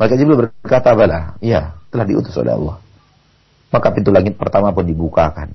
[0.00, 1.36] Malaikat Jibril berkata, bala.
[1.44, 2.80] Iya, telah diutus oleh Allah.
[3.70, 5.54] Maka pintu langit pertama pun dibukakan.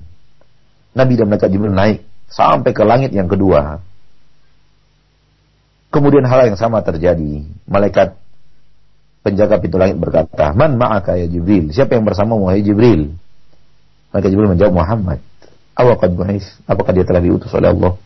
[0.96, 3.84] Nabi dan malaikat Jibril naik sampai ke langit yang kedua.
[5.92, 7.44] Kemudian hal yang sama terjadi.
[7.68, 8.16] Malaikat
[9.20, 11.68] penjaga pintu langit berkata, Man ma'aka ya Jibril?
[11.72, 13.12] Siapa yang bersama wahai Jibril?
[14.12, 15.20] Maka Jibril menjawab Muhammad.
[15.76, 18.00] Apakah dia telah diutus oleh Allah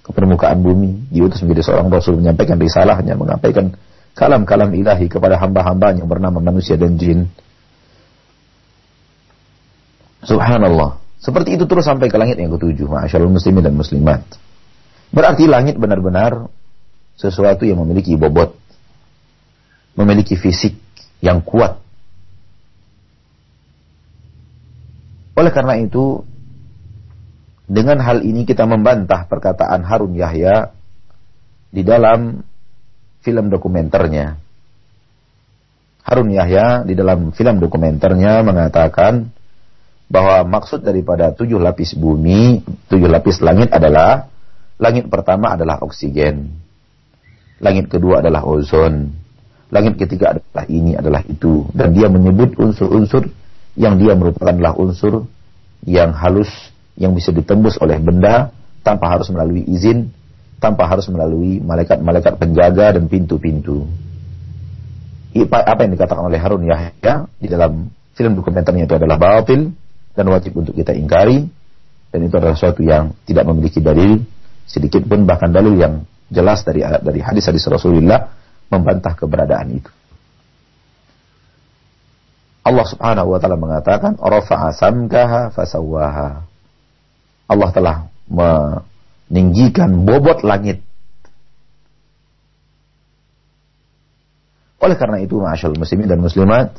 [0.00, 3.76] ke permukaan bumi, diutus menjadi seorang rasul menyampaikan risalahnya, menyampaikan
[4.16, 7.28] kalam-kalam ilahi kepada hamba-hamba yang bernama manusia dan jin.
[10.24, 11.00] Subhanallah.
[11.20, 14.24] Seperti itu terus sampai ke langit yang ketujuh, masyaallah muslimin dan muslimat.
[15.12, 16.48] Berarti langit benar-benar
[17.16, 18.56] sesuatu yang memiliki bobot,
[19.96, 20.80] memiliki fisik
[21.20, 21.76] yang kuat,
[25.40, 26.20] Oleh karena itu,
[27.64, 30.68] dengan hal ini kita membantah perkataan Harun Yahya
[31.72, 32.44] di dalam
[33.24, 34.36] film dokumenternya.
[36.04, 39.32] Harun Yahya di dalam film dokumenternya mengatakan
[40.10, 44.26] bahwa maksud daripada tujuh lapis bumi, tujuh lapis langit adalah
[44.82, 46.50] langit pertama adalah oksigen,
[47.62, 49.14] langit kedua adalah ozon,
[49.70, 53.30] langit ketiga adalah ini adalah itu, dan dia menyebut unsur-unsur
[53.78, 55.30] yang dia merupakanlah unsur
[55.86, 56.50] yang halus
[56.98, 58.50] yang bisa ditembus oleh benda
[58.82, 60.10] tanpa harus melalui izin,
[60.58, 63.86] tanpa harus melalui malaikat-malaikat penjaga dan pintu-pintu.
[65.54, 67.86] Apa yang dikatakan oleh Harun Yahya di dalam
[68.18, 69.70] film dokumenternya itu adalah batil
[70.14, 71.46] dan wajib untuk kita ingkari
[72.10, 74.18] dan itu adalah sesuatu yang tidak memiliki dalil
[74.66, 78.30] sedikit pun bahkan dalil yang jelas dari dari hadis-hadis Rasulullah
[78.70, 79.90] membantah keberadaan itu.
[82.60, 86.46] Allah Subhanahu wa taala mengatakan rafa'a samkaha fasawaha.
[87.50, 87.96] Allah telah
[88.30, 90.86] meninggikan bobot langit.
[94.80, 96.78] Oleh karena itu, masyaallah muslimin dan muslimat,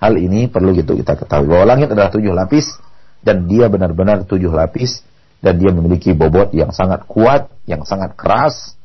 [0.00, 2.80] hal ini perlu gitu kita ketahui bahwa langit adalah tujuh lapis
[3.20, 5.04] dan dia benar-benar tujuh lapis
[5.44, 8.76] dan dia memiliki bobot yang sangat kuat, yang sangat keras.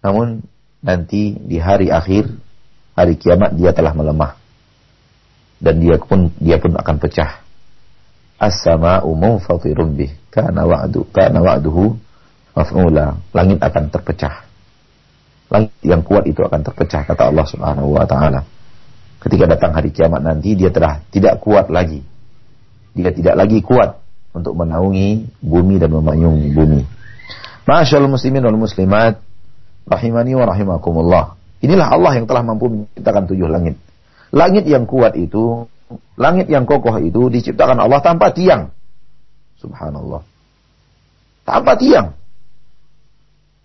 [0.00, 0.44] Namun
[0.80, 2.28] nanti di hari akhir
[2.96, 4.40] hari kiamat dia telah melemah
[5.60, 7.44] dan dia pun dia pun akan pecah.
[8.40, 11.96] As-sama'u munfatirun bih kana wa'du kana wa'duhu
[12.56, 13.20] maf'ula.
[13.36, 14.49] Langit akan terpecah.
[15.50, 18.46] Langit yang kuat itu akan terpecah kata Allah Subhanahu wa taala.
[19.20, 22.06] Ketika datang hari kiamat nanti dia telah tidak kuat lagi.
[22.94, 23.98] Dia tidak lagi kuat
[24.30, 26.82] untuk menaungi bumi dan memayungi bumi.
[27.66, 29.18] Masyaallah muslimin wal muslimat
[29.90, 31.24] rahimani wa rahimakumullah.
[31.60, 33.76] Inilah Allah yang telah mampu menciptakan tujuh langit.
[34.30, 35.66] Langit yang kuat itu,
[36.14, 38.70] langit yang kokoh itu diciptakan Allah tanpa tiang.
[39.58, 40.22] Subhanallah.
[41.44, 42.14] Tanpa tiang.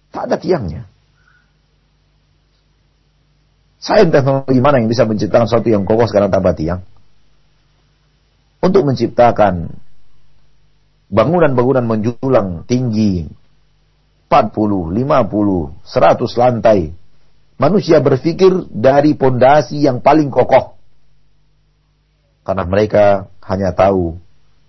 [0.10, 0.89] Tak ada tiangnya.
[3.86, 6.82] Sains teknologi mana yang bisa menciptakan sesuatu yang kokoh sekarang tanpa tiang?
[8.65, 9.78] Untuk menciptakan
[11.13, 13.30] bangunan-bangunan menjulang tinggi
[14.26, 15.06] 40, 50,
[15.86, 16.80] 100 lantai
[17.56, 20.76] Manusia berpikir dari pondasi yang paling kokoh.
[22.43, 24.19] Karena mereka hanya tahu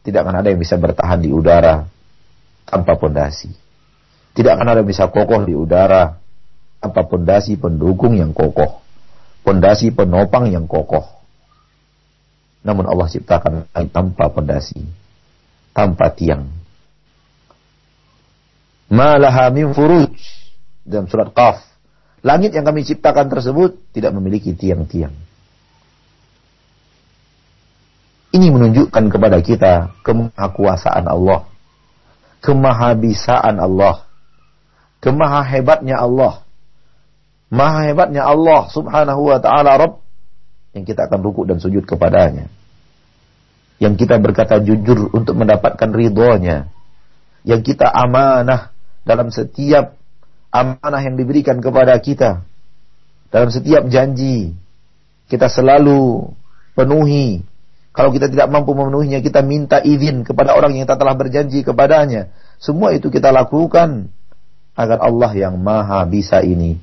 [0.06, 1.82] tidak akan ada yang bisa bertahan di udara
[2.62, 3.50] tanpa pondasi.
[4.38, 6.14] Tidak akan ada yang bisa kokoh di udara
[6.78, 8.85] tanpa pondasi pendukung yang kokoh.
[9.46, 11.06] Pondasi penopang yang kokoh.
[12.66, 14.82] Namun Allah ciptakan tanpa pondasi,
[15.70, 16.50] tanpa tiang.
[18.90, 20.18] Malaha min furuj
[20.82, 21.62] dalam surat Qaf.
[22.26, 25.14] Langit yang kami ciptakan tersebut tidak memiliki tiang-tiang.
[28.34, 31.46] Ini menunjukkan kepada kita kemahakuasaan Allah,
[32.42, 34.02] kemahabisaan Allah,
[34.98, 36.45] kemahahebatnya Allah.
[37.46, 40.02] Maha hebatnya Allah subhanahu wa ta'ala Rabb
[40.74, 42.50] yang kita akan ruku dan sujud kepadanya.
[43.78, 46.68] Yang kita berkata jujur untuk mendapatkan ridhonya.
[47.46, 48.74] Yang kita amanah
[49.06, 49.94] dalam setiap
[50.50, 52.42] amanah yang diberikan kepada kita.
[53.30, 54.56] Dalam setiap janji.
[55.26, 56.30] Kita selalu
[56.74, 57.44] penuhi
[57.96, 62.28] kalau kita tidak mampu memenuhinya, kita minta izin kepada orang yang kita telah berjanji kepadanya.
[62.60, 64.12] Semua itu kita lakukan
[64.76, 66.76] agar Allah yang maha bisa ini,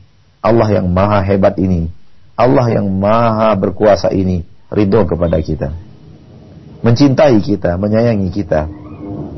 [0.44, 1.88] Allah yang maha hebat ini,
[2.36, 5.72] Allah yang maha berkuasa ini, ridho kepada kita.
[6.84, 8.68] Mencintai kita, menyayangi kita.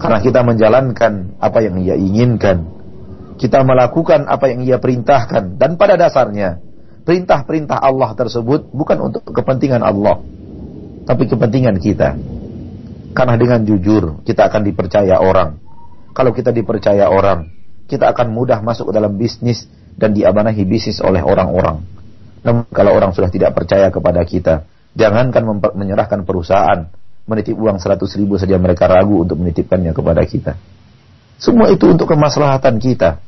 [0.01, 2.65] Karena kita menjalankan apa yang ia inginkan.
[3.37, 5.61] Kita melakukan apa yang ia perintahkan.
[5.61, 6.57] Dan pada dasarnya,
[7.05, 10.25] perintah-perintah Allah tersebut bukan untuk kepentingan Allah
[11.05, 12.17] tapi kepentingan kita.
[13.15, 15.61] Karena dengan jujur kita akan dipercaya orang.
[16.11, 17.47] Kalau kita dipercaya orang,
[17.87, 21.84] kita akan mudah masuk ke dalam bisnis dan diamanahi bisnis oleh orang-orang.
[22.45, 26.88] Namun kalau orang sudah tidak percaya kepada kita, jangankan menyerahkan perusahaan,
[27.25, 30.53] menitip uang 100 ribu saja mereka ragu untuk menitipkannya kepada kita.
[31.41, 33.19] Semua itu untuk kemaslahatan kita.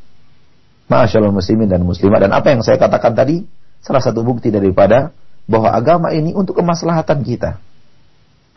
[0.87, 2.23] Masya Allah muslimin dan muslimat.
[2.23, 3.43] Dan apa yang saya katakan tadi,
[3.83, 5.11] salah satu bukti daripada
[5.49, 7.59] bahwa agama ini untuk kemaslahatan kita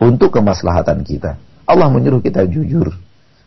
[0.01, 1.37] untuk kemaslahatan kita.
[1.69, 2.97] Allah menyuruh kita jujur.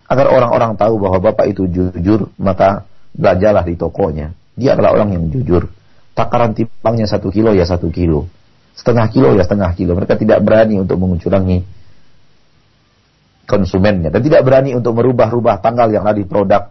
[0.06, 2.86] Agar orang-orang tahu bahwa Bapak itu jujur, maka
[3.18, 4.38] belajarlah di tokonya.
[4.54, 5.70] Dia adalah orang yang jujur.
[6.14, 8.30] Takaran timbangnya satu kilo ya satu kilo.
[8.78, 9.98] Setengah kilo ya setengah kilo.
[9.98, 11.66] Mereka tidak berani untuk mengucurangi
[13.50, 14.14] konsumennya.
[14.14, 16.70] Dan tidak berani untuk merubah-rubah tanggal yang ada di produk.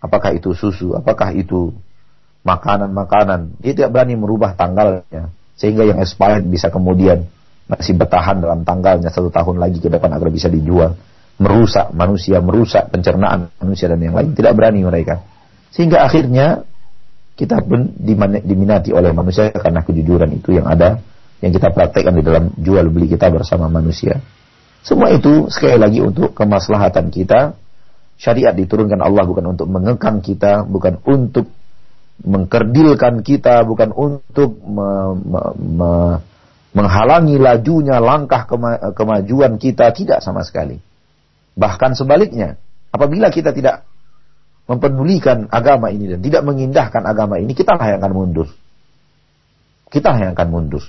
[0.00, 1.76] Apakah itu susu, apakah itu
[2.44, 3.60] makanan-makanan.
[3.60, 5.28] Dia tidak berani merubah tanggalnya.
[5.56, 7.28] Sehingga yang expired bisa kemudian
[7.66, 10.94] masih bertahan dalam tanggalnya satu tahun lagi ke depan agar bisa dijual
[11.36, 15.26] merusak manusia merusak pencernaan manusia dan yang lain tidak berani mereka
[15.72, 16.66] sehingga akhirnya
[17.36, 17.92] kita pun
[18.42, 21.00] diminati oleh manusia karena kejujuran itu yang ada
[21.44, 24.24] yang kita praktekkan di dalam jual beli kita bersama manusia
[24.80, 27.52] semua itu sekali lagi untuk kemaslahatan kita
[28.16, 31.52] syariat diturunkan Allah bukan untuk mengekang kita bukan untuk
[32.24, 34.88] mengkerdilkan kita bukan untuk me,
[35.20, 35.92] me, me,
[36.76, 40.76] menghalangi lajunya langkah kema kemajuan kita tidak sama sekali.
[41.56, 42.60] Bahkan sebaliknya,
[42.92, 43.88] apabila kita tidak
[44.66, 48.48] mempedulikan agama ini dan tidak mengindahkan agama ini, kita lah yang akan mundur.
[49.86, 50.84] Kita lah yang akan mundur.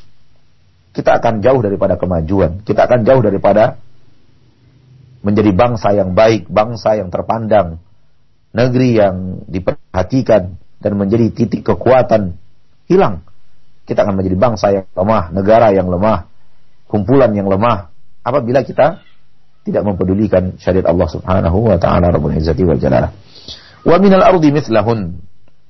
[0.94, 2.66] Kita akan jauh daripada kemajuan.
[2.66, 3.78] Kita akan jauh daripada
[5.22, 7.78] menjadi bangsa yang baik, bangsa yang terpandang,
[8.54, 12.38] negeri yang diperhatikan dan menjadi titik kekuatan
[12.90, 13.28] hilang
[13.88, 16.28] kita akan menjadi bangsa yang lemah, negara yang lemah,
[16.92, 17.88] kumpulan yang lemah
[18.20, 19.00] apabila kita
[19.64, 23.16] tidak mempedulikan syariat Allah Subhanahu wa taala Rabbul Izzati wal Jalalah.
[23.86, 25.22] Wa minal ardi mithlahun.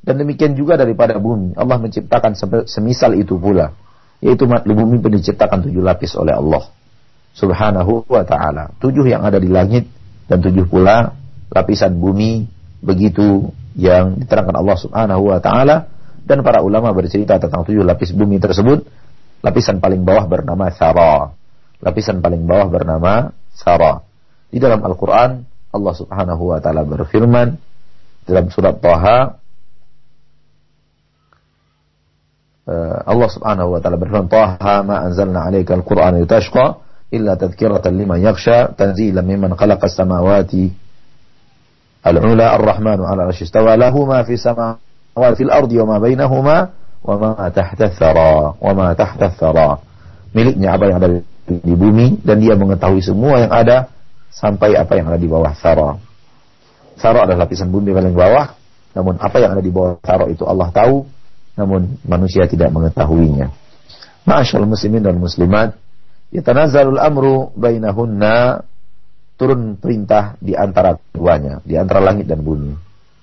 [0.08, 1.58] Dan demikian juga daripada bumi.
[1.60, 3.76] Allah menciptakan semisal itu pula.
[4.24, 6.72] Yaitu bumi pun diciptakan tujuh lapis oleh Allah.
[7.36, 8.72] Subhanahu wa ta'ala.
[8.80, 9.92] Tujuh yang ada di langit
[10.32, 11.12] dan tujuh pula
[11.52, 12.48] lapisan bumi.
[12.80, 15.90] Begitu yang diterangkan Allah subhanahu wa ta'ala
[16.28, 18.84] dan para ulama bercerita tentang tujuh lapis bumi tersebut.
[19.40, 21.32] Lapisan paling bawah bernama Thara.
[21.80, 24.02] Lapisan paling bawah bernama Sara.
[24.50, 27.56] Di dalam Al-Quran, Allah subhanahu wa ta'ala berfirman,
[28.28, 29.40] dalam surat Taha,
[32.68, 36.84] eh, Allah subhanahu wa ta'ala berfirman, Taha ma anzalna alaika al-Quran yutashqa,
[37.16, 40.76] illa tadhkiratan liman yaksha, tanzilan mimman khalaqa samawati
[42.04, 44.86] al-ula ar-Rahmanu ala rashistawa, lahu ma fi samawati
[45.18, 46.58] wa fil ardi wa ma bainahuma
[47.02, 49.82] wa ma tahta thara wa ma tahta thara
[50.32, 51.10] miliknya apa yang ada
[51.48, 53.90] di bumi dan dia mengetahui semua yang ada
[54.30, 55.98] sampai apa yang ada di bawah thara
[56.98, 58.58] thara adalah lapisan bumi paling bawah
[58.98, 61.06] namun apa yang ada di bawah thara itu Allah tahu
[61.58, 63.50] namun manusia tidak mengetahuinya
[64.28, 65.80] Ma'asyal muslimin dan muslimat
[66.28, 68.68] Yatanazzalul amru bainahunna
[69.40, 72.74] turun perintah di antara keduanya, di antara langit dan bumi.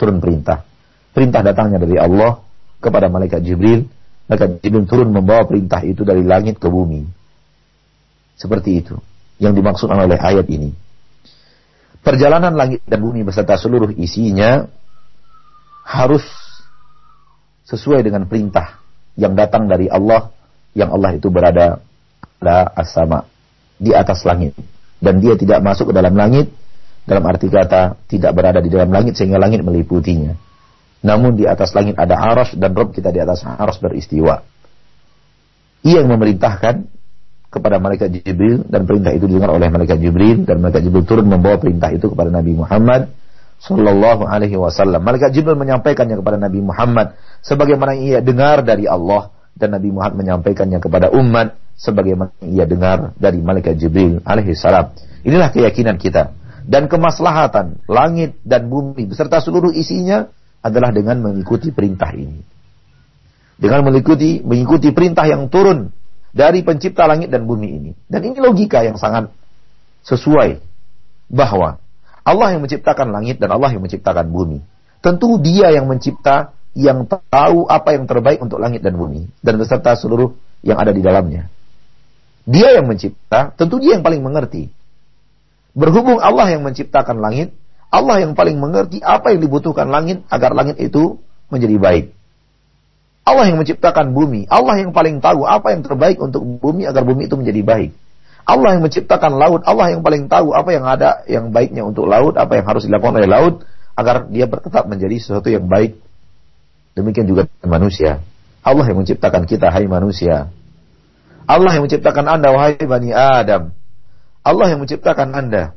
[0.01, 0.64] Turun perintah.
[1.12, 2.41] Perintah datangnya dari Allah
[2.81, 3.85] kepada malaikat Jibril,
[4.31, 7.05] maka Jibril turun membawa perintah itu dari langit ke bumi.
[8.35, 8.97] Seperti itu
[9.39, 10.72] yang dimaksud oleh ayat ini.
[12.05, 14.69] Perjalanan langit dan bumi beserta seluruh isinya
[15.89, 16.25] harus
[17.65, 18.77] sesuai dengan perintah
[19.17, 20.29] yang datang dari Allah
[20.77, 21.81] yang Allah itu berada
[22.37, 23.25] pada as-sama
[23.81, 24.53] di atas langit.
[25.01, 26.53] Dan dia tidak masuk ke dalam langit
[27.05, 30.37] dalam arti kata tidak berada di dalam langit sehingga langit meliputinya.
[31.05, 34.41] Namun di atas langit ada aras dan Rob kita di atas aras beristiwa.
[35.85, 36.89] Ia yang memerintahkan
[37.55, 41.63] kepada malaikat Jibril dan perintah itu didengar oleh malaikat Jibril dan malaikat Jibril turun membawa
[41.63, 43.15] perintah itu kepada Nabi Muhammad
[43.63, 44.99] sallallahu alaihi wasallam.
[45.01, 47.15] Malaikat Jibril menyampaikannya kepada Nabi Muhammad
[47.47, 53.39] sebagaimana ia dengar dari Allah dan Nabi Muhammad menyampaikannya kepada umat sebagaimana ia dengar dari
[53.39, 54.91] malaikat Jibril alaihi salam.
[55.23, 56.35] Inilah keyakinan kita
[56.67, 60.27] dan kemaslahatan langit dan bumi beserta seluruh isinya
[60.65, 62.41] adalah dengan mengikuti perintah ini.
[63.55, 65.89] Dengan mengikuti mengikuti perintah yang turun
[66.35, 67.91] dari pencipta langit dan bumi ini.
[68.11, 69.30] Dan ini logika yang sangat
[70.03, 70.59] sesuai
[71.30, 71.78] bahwa
[72.26, 74.59] Allah yang menciptakan langit dan Allah yang menciptakan bumi.
[74.99, 79.95] Tentu dia yang mencipta yang tahu apa yang terbaik untuk langit dan bumi dan beserta
[79.95, 80.35] seluruh
[80.66, 81.47] yang ada di dalamnya.
[82.45, 84.68] Dia yang mencipta, tentu dia yang paling mengerti.
[85.72, 87.55] Berhubung Allah yang menciptakan langit,
[87.89, 92.05] Allah yang paling mengerti apa yang dibutuhkan langit agar langit itu menjadi baik.
[93.35, 97.26] Allah yang menciptakan bumi, Allah yang paling tahu apa yang terbaik untuk bumi agar bumi
[97.26, 97.91] itu menjadi baik.
[98.47, 102.39] Allah yang menciptakan laut, Allah yang paling tahu apa yang ada yang baiknya untuk laut,
[102.39, 103.66] apa yang harus dilakukan oleh laut
[103.99, 105.99] agar dia tetap menjadi sesuatu yang baik.
[106.95, 108.22] Demikian juga manusia.
[108.62, 110.55] Allah yang menciptakan kita, hai manusia.
[111.51, 113.74] Allah yang menciptakan Anda, wahai Bani Adam.
[114.47, 115.74] Allah yang menciptakan Anda.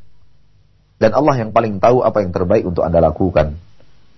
[1.02, 3.58] Dan Allah yang paling tahu apa yang terbaik untuk Anda lakukan.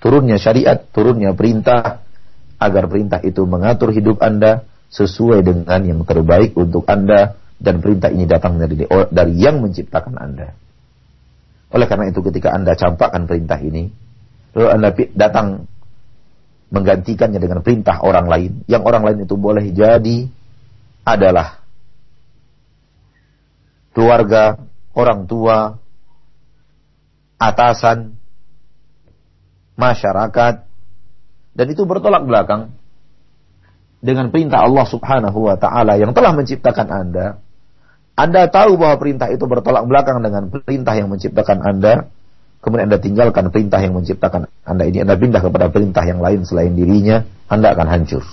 [0.04, 2.04] Turunnya syariat, turunnya perintah,
[2.60, 8.28] agar perintah itu mengatur hidup Anda sesuai dengan yang terbaik untuk Anda dan perintah ini
[8.28, 10.52] datang dari dari yang menciptakan Anda.
[11.72, 13.88] Oleh karena itu ketika Anda campakkan perintah ini,
[14.54, 15.48] lalu Anda datang
[16.70, 20.30] menggantikannya dengan perintah orang lain, yang orang lain itu boleh jadi
[21.08, 21.62] adalah
[23.94, 24.62] keluarga,
[24.94, 25.82] orang tua,
[27.42, 28.20] atasan,
[29.80, 30.69] masyarakat,
[31.60, 32.72] dan itu bertolak belakang
[34.00, 37.44] dengan perintah Allah Subhanahu wa taala yang telah menciptakan Anda.
[38.16, 42.08] Anda tahu bahwa perintah itu bertolak belakang dengan perintah yang menciptakan Anda,
[42.64, 46.80] kemudian Anda tinggalkan perintah yang menciptakan Anda ini, Anda pindah kepada perintah yang lain selain
[46.80, 48.24] dirinya, Anda akan hancur.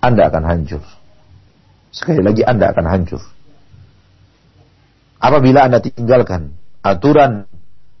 [0.00, 0.84] Anda akan hancur.
[1.92, 3.20] Sekali lagi Anda akan hancur.
[5.20, 7.44] Apabila Anda tinggalkan aturan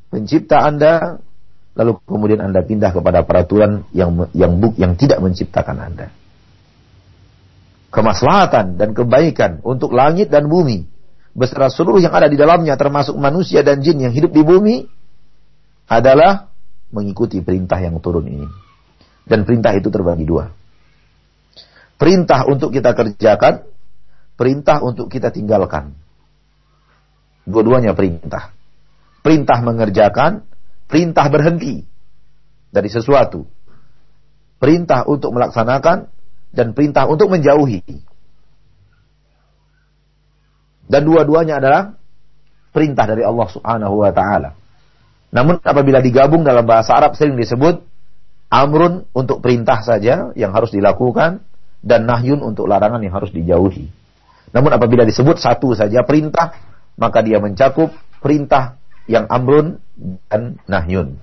[0.08, 1.20] pencipta Anda,
[1.76, 6.08] lalu kemudian Anda pindah kepada peraturan yang yang buk yang tidak menciptakan Anda.
[7.92, 10.88] Kemaslahatan dan kebaikan untuk langit dan bumi
[11.36, 14.76] beserta seluruh yang ada di dalamnya termasuk manusia dan jin yang hidup di bumi
[15.86, 16.48] adalah
[16.90, 18.48] mengikuti perintah yang turun ini.
[19.26, 20.48] Dan perintah itu terbagi dua.
[21.96, 23.68] Perintah untuk kita kerjakan,
[24.38, 25.92] perintah untuk kita tinggalkan.
[27.46, 28.54] Dua-duanya perintah.
[29.20, 30.46] Perintah mengerjakan,
[30.86, 31.82] perintah berhenti
[32.70, 33.46] dari sesuatu.
[34.56, 36.08] Perintah untuk melaksanakan
[36.50, 37.84] dan perintah untuk menjauhi.
[40.86, 41.82] Dan dua-duanya adalah
[42.70, 44.56] perintah dari Allah Subhanahu wa taala.
[45.34, 47.82] Namun apabila digabung dalam bahasa Arab sering disebut
[48.48, 51.42] amrun untuk perintah saja yang harus dilakukan
[51.82, 53.90] dan nahyun untuk larangan yang harus dijauhi.
[54.54, 56.54] Namun apabila disebut satu saja perintah,
[56.96, 59.82] maka dia mencakup perintah yang amrun
[60.28, 61.18] dan nahyun.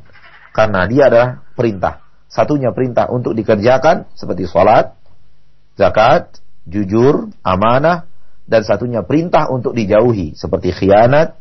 [0.56, 2.04] Karena dia adalah perintah.
[2.32, 4.98] Satunya perintah untuk dikerjakan seperti sholat,
[5.78, 8.10] zakat, jujur, amanah,
[8.50, 11.38] dan satunya perintah untuk dijauhi seperti khianat,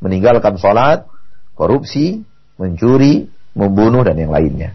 [0.00, 1.06] meninggalkan sholat,
[1.54, 2.24] korupsi,
[2.56, 4.72] mencuri, membunuh, dan yang lainnya.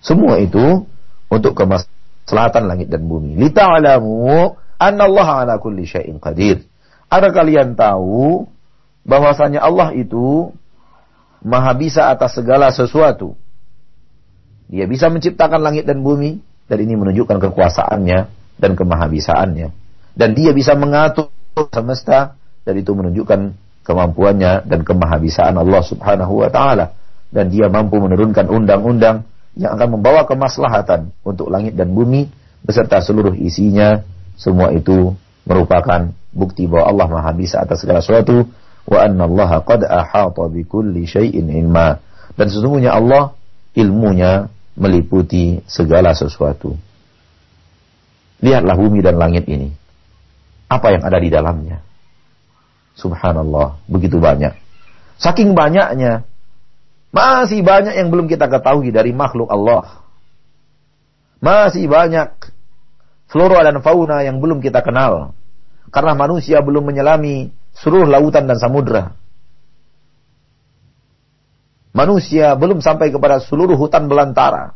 [0.00, 0.84] Semua itu
[1.28, 3.36] untuk kemaslahatan langit dan bumi.
[3.40, 6.64] Lita'alamu Allah ala kulli syai'in qadir.
[7.08, 8.48] Agar kalian tahu
[9.04, 10.50] bahwasanya Allah itu
[11.44, 13.36] maha bisa atas segala sesuatu.
[14.72, 18.18] Dia bisa menciptakan langit dan bumi, dan ini menunjukkan kekuasaannya
[18.56, 19.68] dan kemahabisaannya.
[20.16, 21.28] Dan dia bisa mengatur
[21.68, 23.52] semesta, dan itu menunjukkan
[23.84, 26.96] kemampuannya dan kemahabisaan Allah subhanahu wa ta'ala.
[27.28, 32.32] Dan dia mampu menurunkan undang-undang yang akan membawa kemaslahatan untuk langit dan bumi,
[32.64, 34.00] beserta seluruh isinya.
[34.34, 35.14] Semua itu
[35.46, 38.48] merupakan bukti bahwa Allah maha bisa atas segala sesuatu
[38.84, 41.96] wa anna Allah qad ahata bi kulli syai'in ilma
[42.34, 43.32] dan sesungguhnya Allah
[43.74, 46.74] ilmunya meliputi segala sesuatu.
[48.42, 49.70] Lihatlah bumi dan langit ini.
[50.68, 51.78] Apa yang ada di dalamnya?
[52.98, 54.54] Subhanallah, begitu banyak.
[55.18, 56.26] Saking banyaknya,
[57.14, 60.02] masih banyak yang belum kita ketahui dari makhluk Allah.
[61.38, 62.34] Masih banyak
[63.30, 65.34] flora dan fauna yang belum kita kenal.
[65.94, 69.14] Karena manusia belum menyelami seluruh lautan dan samudra.
[71.94, 74.74] Manusia belum sampai kepada seluruh hutan belantara.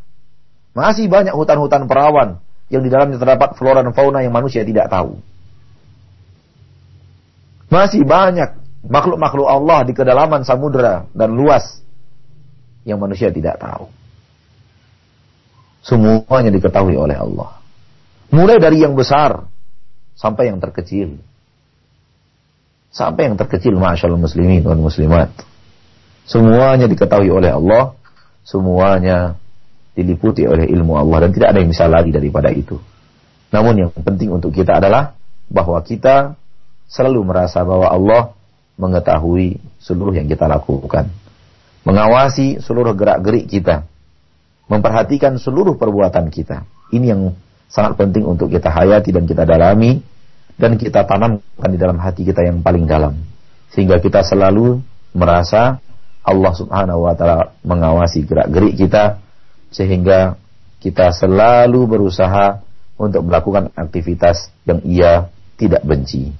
[0.71, 2.39] Masih banyak hutan-hutan perawan
[2.71, 5.19] yang di dalamnya terdapat flora dan fauna yang manusia tidak tahu.
[7.67, 8.55] Masih banyak
[8.87, 11.83] makhluk-makhluk Allah di kedalaman samudra dan luas
[12.87, 13.91] yang manusia tidak tahu.
[15.83, 17.59] Semuanya diketahui oleh Allah.
[18.29, 19.43] Mulai dari yang besar
[20.15, 21.17] sampai yang terkecil.
[22.89, 25.29] Sampai yang terkecil, Masya Allah muslimin dan muslimat.
[26.25, 27.93] Semuanya diketahui oleh Allah.
[28.41, 29.37] Semuanya
[29.93, 31.29] diliputi oleh ilmu Allah.
[31.29, 32.81] Dan tidak ada yang bisa lari daripada itu.
[33.53, 35.17] Namun yang penting untuk kita adalah
[35.49, 36.37] bahwa kita
[36.89, 38.33] selalu merasa bahwa Allah
[38.77, 41.09] mengetahui seluruh yang kita lakukan.
[41.85, 43.85] Mengawasi seluruh gerak-gerik kita.
[44.69, 46.65] Memperhatikan seluruh perbuatan kita.
[46.93, 47.33] Ini yang
[47.69, 50.01] sangat penting untuk kita hayati dan kita dalami
[50.59, 53.15] dan kita tanamkan di dalam hati kita yang paling dalam.
[53.71, 54.83] Sehingga kita selalu
[55.15, 55.79] merasa
[56.21, 59.23] Allah Subhanahu wa taala mengawasi gerak-gerik kita
[59.71, 60.35] sehingga
[60.83, 62.59] kita selalu berusaha
[62.99, 66.35] untuk melakukan aktivitas yang ia tidak benci.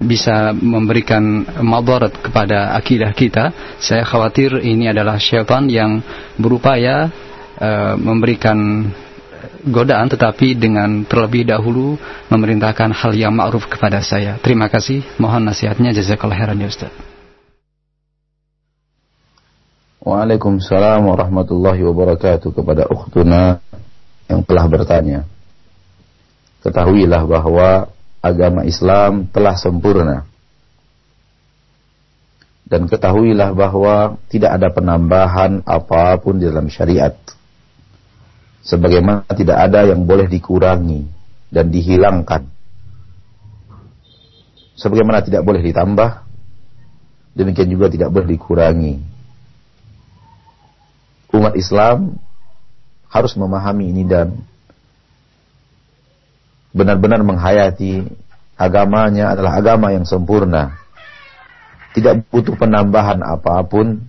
[0.00, 3.76] bisa memberikan madarat kepada akidah kita.
[3.76, 6.00] Saya khawatir ini adalah syaitan yang
[6.40, 7.12] berupaya
[7.60, 8.88] uh, memberikan
[9.68, 12.00] godaan tetapi dengan terlebih dahulu
[12.32, 14.40] memerintahkan hal yang ma'ruf kepada saya.
[14.40, 15.04] Terima kasih.
[15.20, 16.92] Mohon nasihatnya jazakallah khairan ya Ustaz.
[20.00, 23.60] Waalaikumsalam warahmatullahi wabarakatuh kepada ukhtuna
[24.30, 25.26] yang telah bertanya.
[26.62, 27.90] Ketahuilah bahwa
[28.22, 30.22] agama Islam telah sempurna.
[32.70, 37.18] Dan ketahuilah bahwa tidak ada penambahan apa pun di dalam syariat.
[38.62, 41.02] Sebagaimana tidak ada yang boleh dikurangi
[41.50, 42.46] dan dihilangkan.
[44.78, 46.22] Sebagaimana tidak boleh ditambah,
[47.34, 48.94] demikian juga tidak boleh dikurangi.
[51.34, 52.14] Umat Islam
[53.10, 54.38] harus memahami ini dan
[56.70, 58.06] benar-benar menghayati
[58.54, 60.78] agamanya adalah agama yang sempurna.
[61.90, 64.06] Tidak butuh penambahan apa pun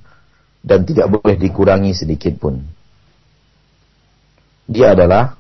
[0.62, 2.62] dan tidak boleh dikurangi sedikit pun.
[4.70, 5.34] Dia adalah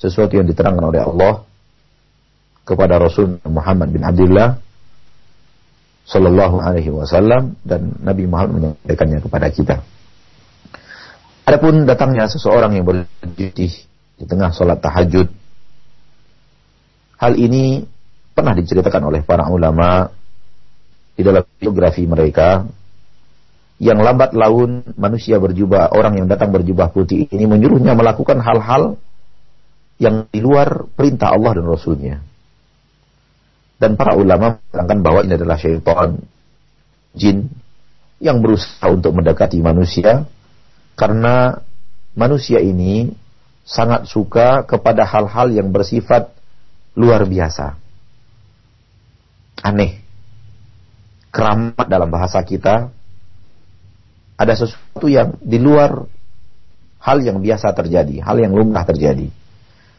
[0.00, 1.44] sesuatu yang diterangkan oleh Allah
[2.64, 4.56] kepada Rasul Muhammad bin Abdullah
[6.08, 9.76] Sallallahu Alaihi Wasallam dan Nabi Muhammad menyampaikannya kepada kita.
[11.50, 13.66] Adapun datangnya seseorang yang berdiri
[14.14, 15.26] di tengah sholat tahajud,
[17.18, 17.82] hal ini
[18.30, 20.14] pernah diceritakan oleh para ulama
[21.18, 22.70] di dalam biografi mereka
[23.82, 28.94] yang lambat laun manusia berjubah orang yang datang berjubah putih ini menyuruhnya melakukan hal-hal
[29.98, 32.16] yang di luar perintah Allah dan Rasulnya.
[33.74, 36.14] Dan para ulama menerangkan bahwa ini adalah syaitan
[37.18, 37.50] jin
[38.22, 40.30] yang berusaha untuk mendekati manusia
[41.00, 41.64] karena
[42.12, 43.08] manusia ini
[43.64, 46.28] sangat suka kepada hal-hal yang bersifat
[46.92, 47.80] luar biasa.
[49.64, 50.04] Aneh.
[51.30, 52.92] Keramat dalam bahasa kita
[54.34, 56.04] ada sesuatu yang di luar
[57.00, 59.30] hal yang biasa terjadi, hal yang lumrah terjadi.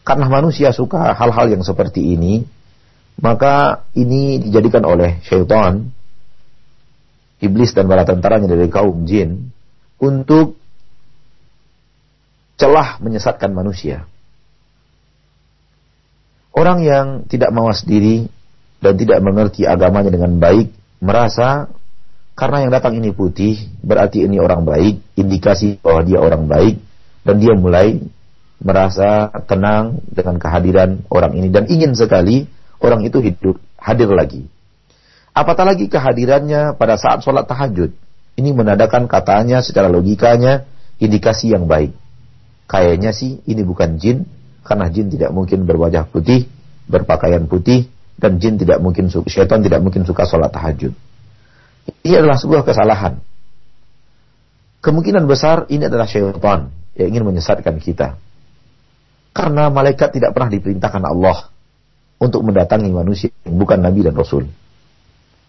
[0.06, 2.45] Karena manusia suka hal-hal yang seperti ini,
[3.18, 5.88] maka ini dijadikan oleh syaitan,
[7.39, 9.56] iblis dan para tentaranya dari kaum jin,
[9.97, 10.61] untuk
[12.62, 14.05] celah menyesatkan manusia.
[16.53, 18.30] Orang yang tidak mawas diri
[18.78, 20.70] dan tidak mengerti agamanya dengan baik,
[21.01, 21.74] merasa
[22.38, 26.78] karena yang datang ini putih, berarti ini orang baik, indikasi bahwa dia orang baik,
[27.26, 27.97] dan dia mulai
[28.62, 32.45] merasa tenang dengan kehadiran orang ini dan ingin sekali
[32.78, 34.45] orang itu hidup hadir lagi.
[35.34, 37.89] Apatah lagi kehadirannya pada saat sholat tahajud.
[38.38, 40.68] Ini menandakan katanya secara logikanya
[41.01, 42.01] indikasi yang baik.
[42.72, 44.24] Kayaknya sih ini bukan jin,
[44.63, 46.47] karena jin tidak mungkin berwajah putih,
[46.88, 50.95] berpakaian putih, dan jin tidak mungkin syaitan tidak mungkin suka sholat tahajud.
[52.07, 53.19] Ini adalah sebuah kesalahan.
[54.80, 58.15] Kemungkinan besar ini adalah syaitan yang ingin menyesatkan kita.
[59.36, 61.51] Karena malaikat tidak pernah diperintahkan Allah
[62.24, 64.47] untuk mendatangi manusia yang bukan Nabi dan Rasul.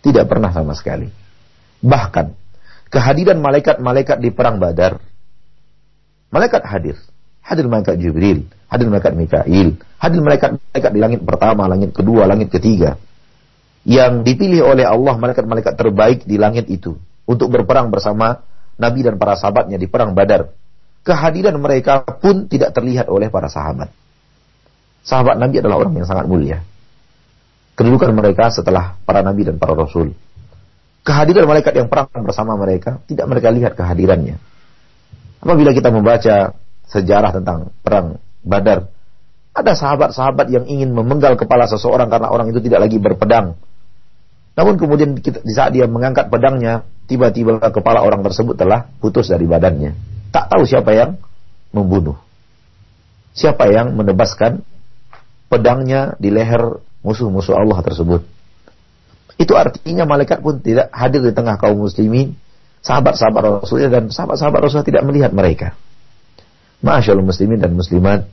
[0.02, 1.06] Tidak pernah sama sekali.
[1.86, 2.26] Bahkan,
[2.90, 4.98] kehadiran malaikat-malaikat di perang badar,
[6.34, 6.98] malaikat hadir.
[7.42, 9.68] Hadir malaikat Jibril, hadir malaikat Mikail,
[9.98, 12.96] hadir malaikat-malaikat di langit pertama, langit kedua, langit ketiga.
[13.82, 16.94] Yang dipilih oleh Allah malaikat-malaikat terbaik di langit itu
[17.26, 18.46] untuk berperang bersama
[18.78, 20.54] Nabi dan para sahabatnya di perang Badar
[21.02, 23.90] kehadiran mereka pun tidak terlihat oleh para sahabat.
[25.02, 26.62] Sahabat Nabi adalah orang yang sangat mulia.
[27.74, 30.14] Kedudukan mereka setelah para nabi dan para rasul.
[31.02, 34.38] Kehadiran malaikat yang perang bersama mereka, tidak mereka lihat kehadirannya.
[35.42, 36.54] Apabila kita membaca
[36.92, 38.90] sejarah tentang perang Badar,
[39.52, 43.54] ada sahabat-sahabat yang ingin memenggal kepala seseorang karena orang itu tidak lagi berpedang.
[44.52, 49.48] Namun kemudian kita, di saat dia mengangkat pedangnya, tiba-tiba kepala orang tersebut telah putus dari
[49.48, 49.96] badannya.
[50.34, 51.16] Tak tahu siapa yang
[51.72, 52.16] membunuh.
[53.32, 54.60] Siapa yang menebaskan
[55.48, 58.24] pedangnya di leher musuh-musuh Allah tersebut.
[59.40, 62.36] Itu artinya malaikat pun tidak hadir di tengah kaum muslimin,
[62.84, 65.76] sahabat-sahabat Rasulullah dan sahabat-sahabat Rasulullah tidak melihat mereka.
[66.82, 68.26] Masya Allah muslimin dan muslimat,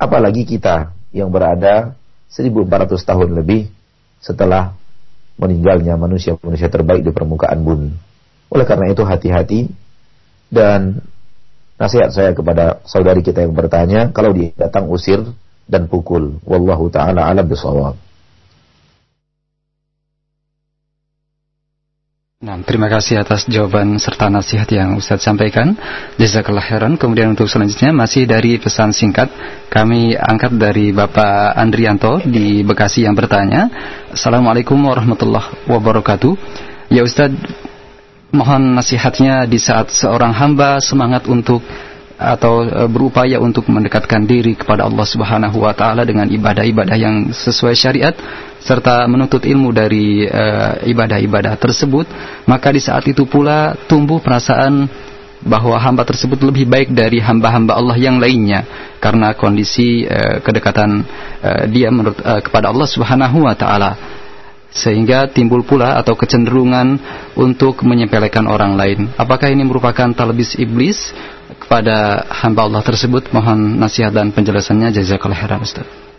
[0.00, 1.92] apalagi kita yang berada
[2.32, 3.68] 1400 tahun lebih
[4.24, 4.72] setelah
[5.36, 7.92] meninggalnya manusia-manusia terbaik di permukaan bumi.
[8.52, 9.68] Oleh karena itu hati-hati
[10.48, 11.04] dan
[11.82, 15.18] Nasihat saya kepada saudari kita yang bertanya, kalau dia datang usir
[15.66, 16.38] dan pukul.
[16.46, 17.98] Wallahu taala alam bisawab.
[22.42, 25.78] Nah, terima kasih atas jawaban serta nasihat yang Ustaz sampaikan.
[26.18, 26.98] Jazakallah khairan.
[26.98, 29.30] Kemudian untuk selanjutnya masih dari pesan singkat
[29.70, 33.70] kami angkat dari Bapak Andrianto di Bekasi yang bertanya.
[34.10, 36.34] Assalamualaikum warahmatullahi wabarakatuh.
[36.90, 37.30] Ya Ustaz,
[38.34, 41.62] mohon nasihatnya di saat seorang hamba semangat untuk
[42.18, 47.74] atau e, berupaya untuk mendekatkan diri kepada Allah Subhanahu wa taala dengan ibadah-ibadah yang sesuai
[47.78, 48.14] syariat
[48.62, 50.44] serta menuntut ilmu dari e,
[50.86, 52.06] ibadah-ibadah tersebut
[52.46, 54.86] maka di saat itu pula tumbuh perasaan
[55.42, 58.62] bahwa hamba tersebut lebih baik dari hamba-hamba Allah yang lainnya
[59.02, 61.02] karena kondisi uh, kedekatan
[61.42, 63.98] uh, dia menurut uh, kepada Allah Subhanahu wa taala
[64.72, 66.96] sehingga timbul pula atau kecenderungan
[67.36, 69.12] untuk menyepelekan orang lain.
[69.20, 71.12] Apakah ini merupakan talbis iblis
[71.60, 73.28] kepada hamba Allah tersebut?
[73.36, 76.11] Mohon nasihat dan penjelasannya jazakallahu khairan Ustaz.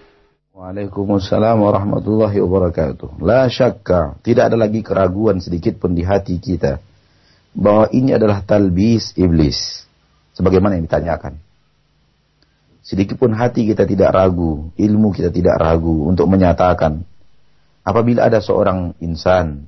[0.64, 3.20] Waalaikumsalam warahmatullahi wabarakatuh.
[3.20, 6.80] La syakka, tidak ada lagi keraguan sedikit pun di hati kita
[7.52, 9.84] bahwa ini adalah talbis iblis.
[10.32, 11.36] Sebagaimana yang ditanyakan.
[12.80, 17.04] Sedikit pun hati kita tidak ragu, ilmu kita tidak ragu untuk menyatakan
[17.84, 19.68] apabila ada seorang insan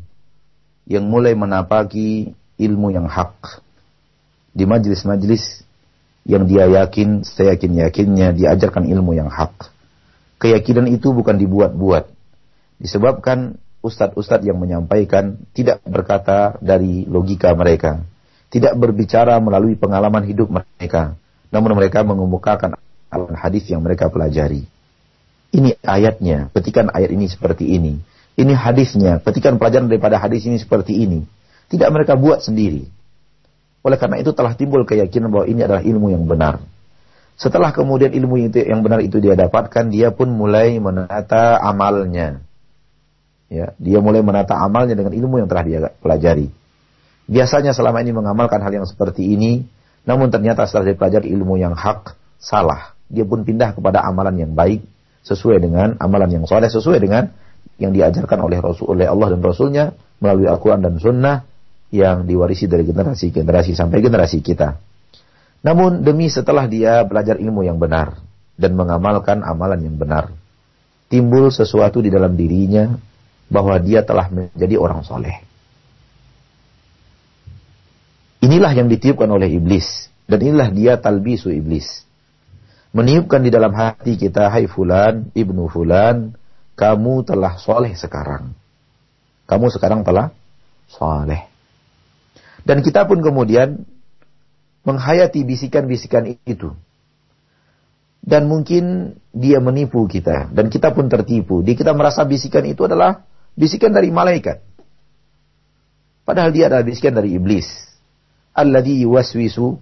[0.87, 3.59] yang mulai menapaki ilmu yang hak
[4.55, 5.59] di majlis-majlis
[6.23, 9.74] yang dia yakin, saya yakin yakinnya diajarkan ilmu yang hak.
[10.39, 12.11] Keyakinan itu bukan dibuat-buat.
[12.81, 18.03] Disebabkan ustadz-ustadz yang menyampaikan tidak berkata dari logika mereka.
[18.51, 21.15] Tidak berbicara melalui pengalaman hidup mereka.
[21.53, 22.75] Namun mereka mengemukakan
[23.11, 24.67] al hadis yang mereka pelajari.
[25.55, 28.03] Ini ayatnya, petikan ayat ini seperti ini.
[28.35, 31.23] Ini hadisnya, petikan pelajaran daripada hadis ini seperti ini.
[31.71, 32.83] Tidak mereka buat sendiri.
[33.79, 36.59] Oleh karena itu telah timbul keyakinan bahwa ini adalah ilmu yang benar.
[37.35, 42.39] Setelah kemudian ilmu itu yang benar itu dia dapatkan, dia pun mulai menata amalnya.
[43.51, 46.49] Ya, dia mulai menata amalnya dengan ilmu yang telah dia pelajari.
[47.25, 49.65] biasanya selama ini mengamalkan hal yang seperti ini,
[50.05, 52.93] namun ternyata setelah dia pelajari ilmu yang hak, salah.
[53.09, 54.85] Dia pun pindah kepada amalan yang baik,
[55.25, 57.33] sesuai dengan amalan yang soleh, sesuai dengan
[57.81, 59.85] yang diajarkan oleh Rasul, oleh Allah dan Rasulnya
[60.21, 61.43] melalui Al-Quran dan Sunnah
[61.91, 64.79] yang diwarisi dari generasi ke generasi sampai generasi kita.
[65.65, 68.21] Namun demi setelah dia belajar ilmu yang benar
[68.53, 70.29] dan mengamalkan amalan yang benar,
[71.09, 72.93] timbul sesuatu di dalam dirinya
[73.49, 75.41] bahwa dia telah menjadi orang soleh.
[78.45, 80.05] Inilah yang ditiupkan oleh iblis.
[80.25, 82.05] Dan inilah dia talbisu iblis.
[82.93, 86.33] Meniupkan di dalam hati kita, hai fulan, ibnu fulan,
[86.77, 88.53] kamu telah soleh sekarang.
[89.49, 90.29] Kamu sekarang telah
[90.89, 91.45] soleh.
[92.65, 93.85] Dan kita pun kemudian
[94.85, 96.71] menghayati bisikan-bisikan itu.
[98.25, 100.49] Dan mungkin dia menipu kita.
[100.49, 101.61] Dan kita pun tertipu.
[101.61, 104.61] Di kita merasa bisikan itu adalah bisikan dari malaikat.
[106.25, 107.85] Padahal dia adalah bisikan dari iblis
[108.55, 109.75] alladhi yuwaswisu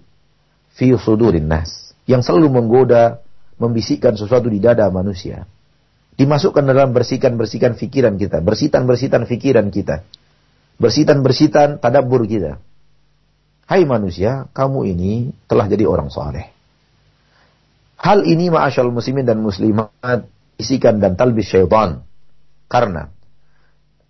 [0.74, 3.22] fi sudurin nas yang selalu menggoda
[3.56, 5.46] membisikkan sesuatu di dada manusia
[6.18, 10.02] dimasukkan dalam bersikan-bersikan fikiran kita bersitan-bersitan fikiran kita
[10.82, 12.58] bersitan-bersitan tadabbur kita
[13.68, 15.12] hai manusia kamu ini
[15.48, 16.50] telah jadi orang soleh
[18.00, 19.92] hal ini ma'asyal muslimin dan muslimat
[20.60, 22.04] isikan dan talbis syaitan
[22.68, 23.12] karena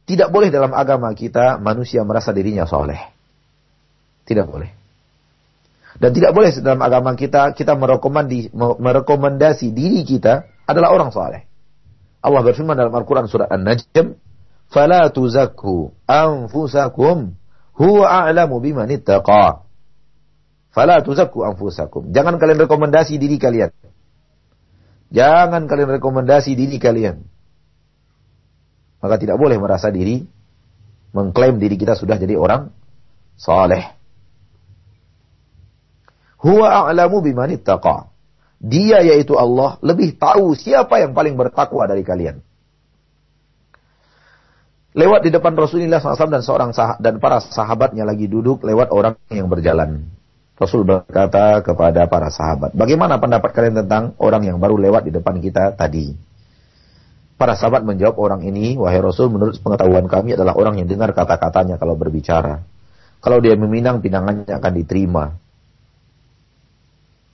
[0.04, 3.14] tidak boleh dalam agama kita manusia merasa dirinya soleh
[4.24, 4.72] tidak boleh.
[5.94, 7.78] Dan tidak boleh dalam agama kita kita
[8.80, 11.46] merekomendasi diri kita adalah orang saleh.
[12.24, 14.16] Allah berfirman dalam Al-Quran surat An-Najm,
[14.72, 17.36] "Fala tuzakku anfusakum
[17.74, 19.64] huwa a'lamu biman ittaqa."
[20.74, 22.10] Fala tuzakku anfusakum.
[22.10, 23.70] Jangan kalian rekomendasi diri kalian.
[25.14, 27.22] Jangan kalian rekomendasi diri kalian.
[28.98, 30.26] Maka tidak boleh merasa diri
[31.14, 32.74] mengklaim diri kita sudah jadi orang
[33.38, 33.94] saleh.
[36.42, 38.10] Huwa a'lamu biman ittaqa.
[38.58, 42.42] Dia yaitu Allah lebih tahu siapa yang paling bertakwa dari kalian.
[44.94, 49.18] Lewat di depan Rasulullah SAW dan seorang sah dan para sahabatnya lagi duduk lewat orang
[49.26, 50.06] yang berjalan.
[50.54, 55.42] Rasul berkata kepada para sahabat, bagaimana pendapat kalian tentang orang yang baru lewat di depan
[55.42, 56.14] kita tadi?
[57.34, 61.74] Para sahabat menjawab orang ini, wahai Rasul, menurut pengetahuan kami adalah orang yang dengar kata-katanya
[61.74, 62.62] kalau berbicara.
[63.18, 65.34] Kalau dia meminang, pinangannya akan diterima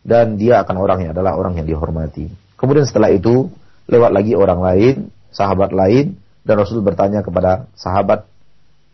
[0.01, 2.33] dan dia akan orang yang adalah orang yang dihormati.
[2.57, 3.53] Kemudian setelah itu
[3.85, 4.95] lewat lagi orang lain,
[5.29, 6.17] sahabat lain
[6.51, 8.27] dan Rasul bertanya kepada sahabat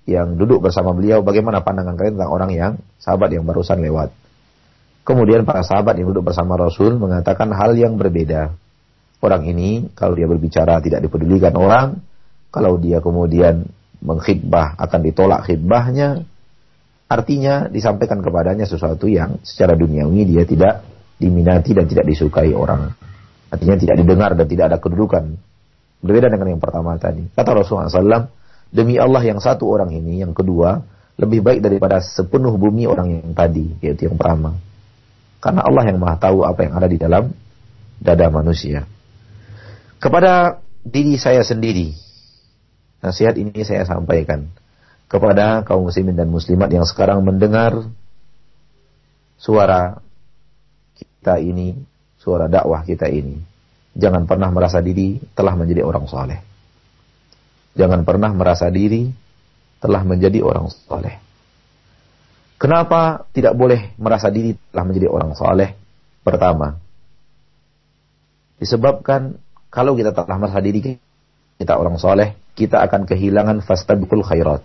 [0.05, 4.13] yang duduk bersama beliau bagaimana pandangan kalian tentang orang yang sahabat yang barusan lewat.
[5.09, 8.53] Kemudian para sahabat yang duduk bersama Rasul mengatakan hal yang berbeda.
[9.25, 11.97] Orang ini kalau dia berbicara tidak dipedulikan orang,
[12.53, 13.65] kalau dia kemudian
[14.05, 16.29] mengkhidbah akan ditolak khidbahnya,
[17.09, 20.85] artinya disampaikan kepadanya sesuatu yang secara duniawi dia tidak
[21.17, 22.93] diminati dan tidak disukai orang.
[23.49, 25.56] Artinya tidak didengar dan tidak ada kedudukan.
[26.01, 27.24] Berbeda dengan yang pertama tadi.
[27.32, 28.28] Kata Rasulullah SAW,
[28.68, 30.84] demi Allah yang satu orang ini, yang kedua,
[31.16, 34.57] lebih baik daripada sepenuh bumi orang yang tadi, yaitu yang pertama.
[35.40, 37.32] Karena Allah yang maha tahu apa yang ada di dalam
[37.97, 38.84] dada manusia.
[39.97, 41.97] Kepada diri saya sendiri,
[43.01, 44.44] nasihat ini saya sampaikan
[45.09, 47.88] kepada kaum muslimin dan muslimat yang sekarang mendengar
[49.40, 50.03] suara
[50.99, 51.78] kita ini,
[52.20, 53.40] suara dakwah kita ini.
[53.97, 56.40] Jangan pernah merasa diri telah menjadi orang soleh.
[57.76, 59.09] Jangan pernah merasa diri
[59.80, 61.16] telah menjadi orang soleh.
[62.57, 65.76] Kenapa tidak boleh merasa diri telah menjadi orang soleh?
[66.24, 66.76] Pertama,
[68.57, 69.36] disebabkan
[69.68, 70.97] kalau kita telah merasa diri
[71.57, 74.64] kita orang soleh, kita akan kehilangan fastabiqul khairat.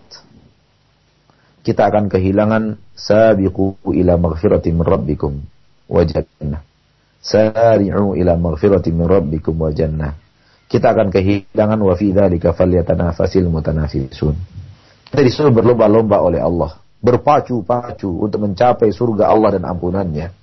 [1.61, 5.43] Kita akan kehilangan sabiqu ila maghfiratin min rabbikum
[5.91, 6.70] wa jannah.
[7.21, 10.17] Sari'u ila maghfirati min rabbikum wa jannah.
[10.65, 14.35] Kita akan kehilangan wa fi dzalika falyatanafasil mutanafisun.
[15.13, 20.33] Kita disuruh berlomba-lomba oleh Allah, berpacu-pacu untuk mencapai surga Allah dan ampunannya.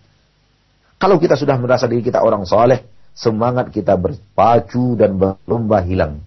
[1.02, 6.22] Kalau kita sudah merasa diri kita orang soleh, semangat kita berpacu dan berlomba hilang.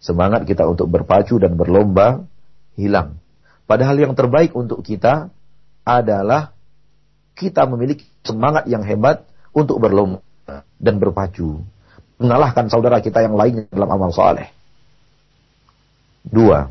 [0.00, 2.24] Semangat kita untuk berpacu dan berlomba
[2.78, 3.20] hilang.
[3.66, 5.28] Padahal yang terbaik untuk kita
[5.82, 6.55] adalah
[7.36, 10.24] kita memiliki semangat yang hebat untuk berlomba
[10.80, 11.60] dan berpacu.
[12.16, 14.48] Mengalahkan saudara kita yang lain dalam amal soleh.
[16.24, 16.64] Dua,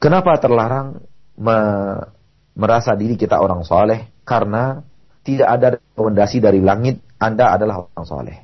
[0.00, 1.04] kenapa terlarang
[1.36, 1.58] me
[2.56, 4.08] merasa diri kita orang soleh?
[4.24, 4.80] Karena
[5.20, 8.36] tidak ada rekomendasi dari langit, Anda adalah orang soleh.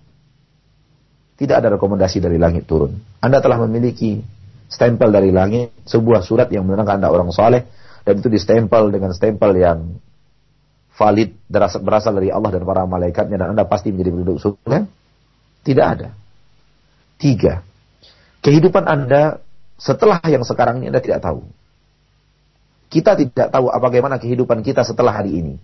[1.40, 2.92] Tidak ada rekomendasi dari langit turun.
[3.18, 4.20] Anda telah memiliki
[4.68, 7.64] stempel dari langit, sebuah surat yang menerangkan Anda orang soleh,
[8.04, 9.96] dan itu distempel dengan stempel yang
[11.02, 11.34] valid
[11.82, 14.86] berasal dari Allah dan para malaikatnya dan Anda pasti menjadi penduduk surga?
[15.66, 16.14] Tidak ada.
[17.18, 17.66] Tiga.
[18.42, 19.42] Kehidupan Anda
[19.82, 21.42] setelah yang sekarang ini Anda tidak tahu.
[22.86, 25.54] Kita tidak tahu bagaimana kehidupan kita setelah hari ini.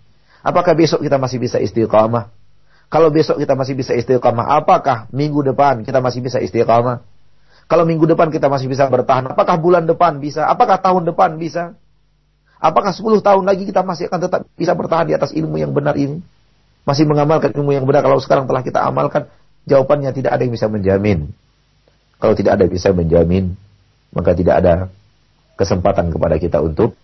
[0.43, 2.31] Apakah besok kita masih bisa istiqamah?
[2.89, 7.05] Kalau besok kita masih bisa istiqamah, apakah minggu depan kita masih bisa istiqamah?
[7.69, 10.49] Kalau minggu depan kita masih bisa bertahan, apakah bulan depan bisa?
[10.49, 11.77] Apakah tahun depan bisa?
[12.59, 15.95] Apakah 10 tahun lagi kita masih akan tetap bisa bertahan di atas ilmu yang benar
[15.95, 16.19] ini?
[16.83, 19.31] Masih mengamalkan ilmu yang benar kalau sekarang telah kita amalkan?
[19.69, 21.31] Jawabannya tidak ada yang bisa menjamin.
[22.19, 23.55] Kalau tidak ada yang bisa menjamin,
[24.11, 24.75] maka tidak ada
[25.55, 26.99] kesempatan kepada kita untuk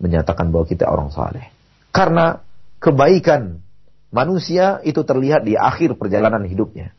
[0.00, 1.52] menyatakan bahwa kita orang saleh.
[1.92, 2.40] Karena
[2.80, 3.60] kebaikan
[4.08, 6.96] manusia itu terlihat di akhir perjalanan hidupnya.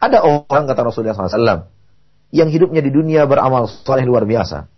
[0.00, 1.68] Ada orang kata Rasulullah SAW
[2.30, 4.70] yang hidupnya di dunia beramal saleh luar biasa.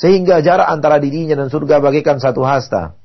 [0.00, 2.96] Sehingga jarak antara dirinya dan surga bagaikan satu hasta.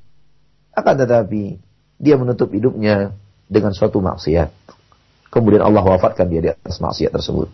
[0.71, 1.59] Akan tetapi,
[1.99, 3.11] dia menutup hidupnya
[3.51, 4.47] dengan suatu maksiat.
[5.27, 7.51] Kemudian Allah wafatkan dia di atas maksiat tersebut.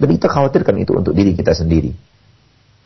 [0.00, 1.92] Dan kita khawatirkan itu untuk diri kita sendiri.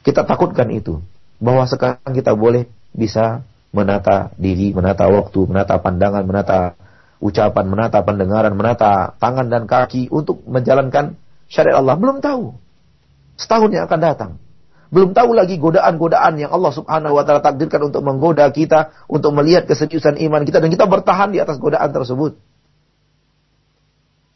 [0.03, 0.99] Kita takutkan itu.
[1.39, 6.75] Bahwa sekarang kita boleh bisa menata diri, menata waktu, menata pandangan, menata
[7.23, 11.15] ucapan, menata pendengaran, menata tangan dan kaki untuk menjalankan
[11.47, 11.95] syariat Allah.
[11.95, 12.59] Belum tahu.
[13.39, 14.42] Setahun yang akan datang.
[14.93, 19.65] Belum tahu lagi godaan-godaan yang Allah subhanahu wa ta'ala takdirkan untuk menggoda kita, untuk melihat
[19.65, 22.37] keseriusan iman kita, dan kita bertahan di atas godaan tersebut.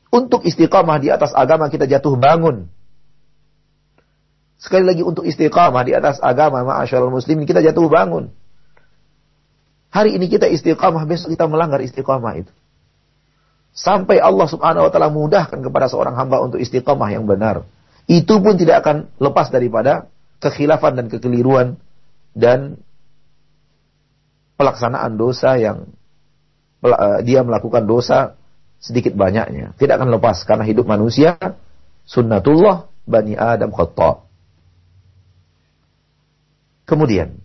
[0.09, 2.72] Untuk istiqamah di atas agama kita jatuh bangun.
[4.57, 8.32] Sekali lagi untuk istiqamah di atas agama ma'asyarul muslim kita jatuh bangun.
[9.92, 12.52] Hari ini kita istiqamah, besok kita melanggar istiqamah itu.
[13.76, 17.68] Sampai Allah subhanahu wa ta'ala mudahkan kepada seorang hamba untuk istiqamah yang benar.
[18.09, 20.09] Itu pun tidak akan lepas daripada
[20.41, 21.80] kekhilafan dan kekeliruan
[22.37, 22.80] dan
[24.57, 25.89] pelaksanaan dosa yang
[26.84, 28.37] eh, dia melakukan dosa
[28.80, 29.76] sedikit banyaknya.
[29.76, 31.37] Tidak akan lepas karena hidup manusia
[32.07, 34.24] sunnatullah bani Adam khata.
[36.87, 37.43] Kemudian,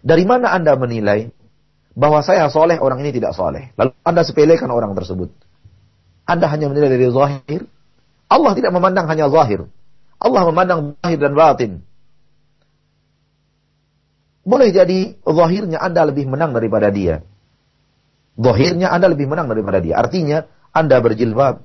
[0.00, 1.28] dari mana Anda menilai
[1.92, 3.76] bahwa saya soleh, orang ini tidak soleh?
[3.76, 5.30] Lalu Anda sepelekan orang tersebut.
[6.24, 7.60] Anda hanya menilai dari zahir.
[8.32, 9.68] Allah tidak memandang hanya zahir.
[10.16, 11.72] Allah memandang zahir dan batin.
[14.44, 17.24] Boleh jadi zahirnya Anda lebih menang daripada dia.
[18.36, 19.96] Zahirnya Anda lebih menang daripada dia.
[19.96, 21.64] Artinya Anda berjilbab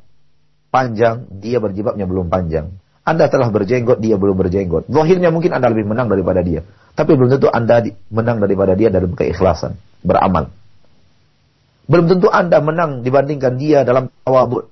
[0.72, 2.72] panjang, dia berjilbabnya belum panjang.
[3.04, 4.88] Anda telah berjenggot, dia belum berjenggot.
[4.88, 6.64] Zahirnya mungkin Anda lebih menang daripada dia.
[6.94, 7.82] Tapi belum tentu Anda
[8.14, 9.76] menang daripada dia dalam keikhlasan,
[10.06, 10.54] beramal.
[11.90, 14.70] Belum tentu Anda menang dibandingkan dia dalam tawadhu,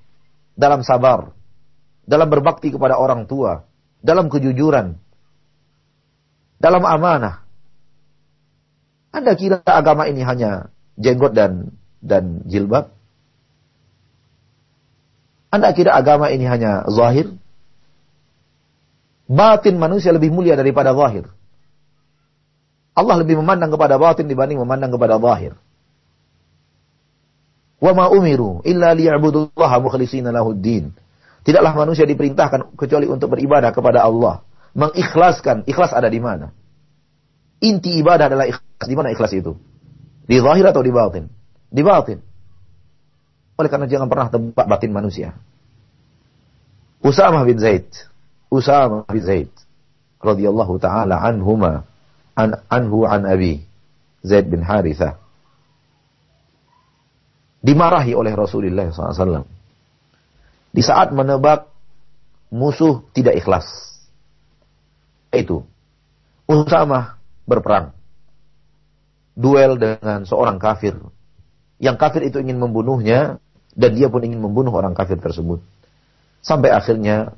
[0.54, 1.34] dalam sabar,
[2.06, 3.66] dalam berbakti kepada orang tua,
[4.06, 4.94] dalam kejujuran,
[6.62, 7.47] dalam amanah.
[9.12, 12.94] Anda kira agama ini hanya jenggot dan dan jilbab?
[15.48, 17.32] Anda kira agama ini hanya zahir?
[19.28, 21.28] Batin manusia lebih mulia daripada zahir.
[22.98, 25.54] Allah lebih memandang kepada batin dibanding memandang kepada zahir.
[27.78, 30.90] Wa ma umiru illa liya'budullaha mukhlishina lahuddin.
[31.46, 34.44] Tidaklah manusia diperintahkan kecuali untuk beribadah kepada Allah.
[34.76, 35.64] Mengikhlaskan.
[35.64, 36.52] Ikhlas ada di mana?
[37.64, 38.86] Inti ibadah adalah ikhlas.
[38.86, 39.58] Di mana ikhlas itu?
[40.28, 41.26] Di zahir atau di batin?
[41.72, 42.20] Di batin.
[43.58, 45.34] Oleh karena jangan pernah tebak batin manusia.
[47.02, 47.90] Usamah bin Zaid.
[48.54, 49.52] Usamah bin Zaid.
[50.22, 51.86] radhiyallahu taala anhuma
[52.34, 53.62] an anhu an abi
[54.26, 55.22] Zaid bin Harithah
[57.62, 59.46] dimarahi oleh Rasulullah SAW
[60.74, 61.70] di saat menebak
[62.54, 63.68] musuh tidak ikhlas
[65.34, 65.62] itu
[66.48, 67.17] Usamah
[67.48, 67.96] berperang.
[69.34, 71.00] Duel dengan seorang kafir.
[71.80, 73.40] Yang kafir itu ingin membunuhnya
[73.78, 75.64] dan dia pun ingin membunuh orang kafir tersebut.
[76.44, 77.38] Sampai akhirnya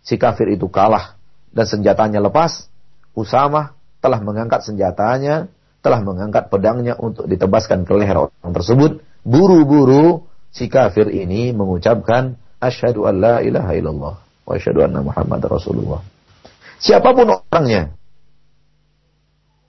[0.00, 1.20] si kafir itu kalah
[1.52, 2.70] dan senjatanya lepas.
[3.12, 5.50] Usama telah mengangkat senjatanya,
[5.82, 9.02] telah mengangkat pedangnya untuk ditebaskan ke leher orang tersebut.
[9.26, 16.00] Buru-buru si kafir ini mengucapkan asyhadu an la ilaha illallah wa asyhadu anna Muhammad Rasulullah.
[16.80, 17.92] Siapa pun orangnya,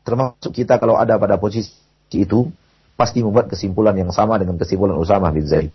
[0.02, 1.72] Termasuk kita kalau ada pada posisi
[2.14, 2.50] itu,
[2.98, 5.72] pasti membuat kesimpulan yang sama dengan kesimpulan Usama bin Zaid.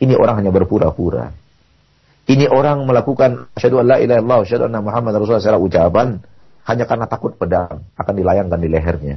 [0.00, 1.32] Ini orang hanya berpura-pura.
[2.24, 6.24] Ini orang melakukan asyhadu an la ilaha illallah asyhadu anna Muhammad Rasulullah secara ucapan
[6.64, 9.16] hanya karena takut pedang akan dilayangkan di lehernya.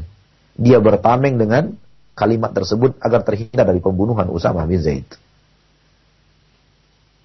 [0.60, 1.72] Dia bertameng dengan
[2.18, 5.08] kalimat tersebut agar terhindar dari pembunuhan Usama bin Zaid.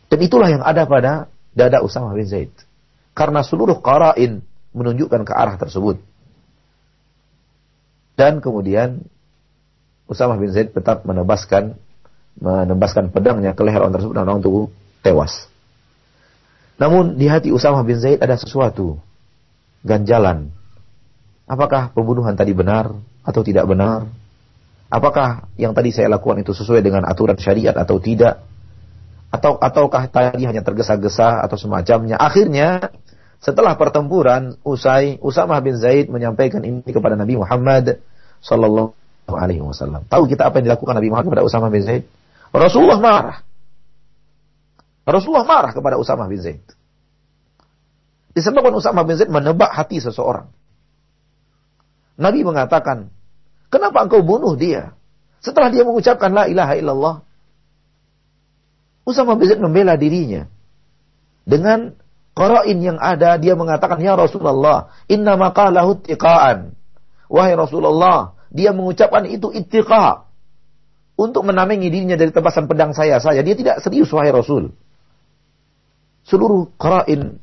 [0.06, 2.52] Dan itulah yang ada pada dada Usama bin Zaid.
[3.16, 4.44] Karena seluruh qara'in
[4.76, 5.98] menunjukkan ke arah tersebut.
[8.18, 9.02] Dan kemudian
[10.06, 11.78] Usamah bin Zaid tetap menebaskan
[12.36, 14.68] menebaskan pedangnya ke leher orang tersebut dan orang itu
[15.04, 15.48] tewas.
[16.80, 18.96] Namun di hati Usamah bin Zaid ada sesuatu
[19.84, 20.48] ganjalan.
[21.44, 24.08] Apakah pembunuhan tadi benar atau tidak benar?
[24.92, 28.44] Apakah yang tadi saya lakukan itu sesuai dengan aturan syariat atau tidak?
[29.32, 32.20] Atau ataukah tadi hanya tergesa-gesa atau semacamnya?
[32.20, 32.92] Akhirnya
[33.42, 37.98] setelah pertempuran usai Usamah bin Zaid menyampaikan ini kepada Nabi Muhammad
[38.38, 38.94] sallallahu
[39.26, 40.06] alaihi wasallam.
[40.06, 42.06] Tahu kita apa yang dilakukan Nabi Muhammad kepada Usamah bin Zaid?
[42.54, 43.38] Rasulullah marah.
[45.02, 46.62] Rasulullah marah kepada Usamah bin Zaid.
[48.30, 50.46] Disebabkan Usamah bin Zaid menebak hati seseorang.
[52.14, 53.10] Nabi mengatakan,
[53.74, 54.94] kenapa engkau bunuh dia?
[55.42, 57.16] Setelah dia mengucapkan la ilaha illallah.
[59.02, 60.46] Usamah bin Zaid membela dirinya.
[61.42, 61.98] Dengan
[62.32, 66.72] Qara'in yang ada, dia mengatakan, Ya Rasulullah, inna maqalahu tiqa'an.
[67.28, 70.28] Wahai Rasulullah, dia mengucapkan itu ittiqa
[71.16, 73.44] untuk menamengi dirinya dari tebasan pedang saya saja.
[73.44, 74.72] Dia tidak serius wahai Rasul.
[76.24, 77.36] Seluruh qara'in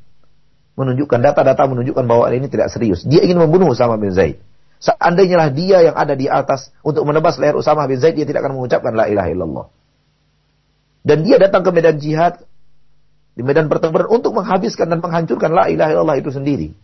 [0.80, 3.04] menunjukkan data-data menunjukkan bahwa ini tidak serius.
[3.04, 4.40] Dia ingin membunuh Usama bin Zaid.
[4.80, 8.48] Seandainya lah dia yang ada di atas untuk menebas leher Usama bin Zaid, dia tidak
[8.48, 9.66] akan mengucapkan la ilaha illallah.
[11.04, 12.48] Dan dia datang ke medan jihad,
[13.40, 16.76] di medan pertempuran untuk menghabiskan dan menghancurkan la ilaha illallah itu sendiri.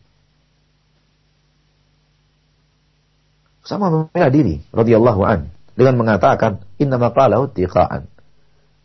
[3.60, 8.08] Usama membela diri, radhiyallahu an dengan mengatakan inna maqalahu tiqa'an.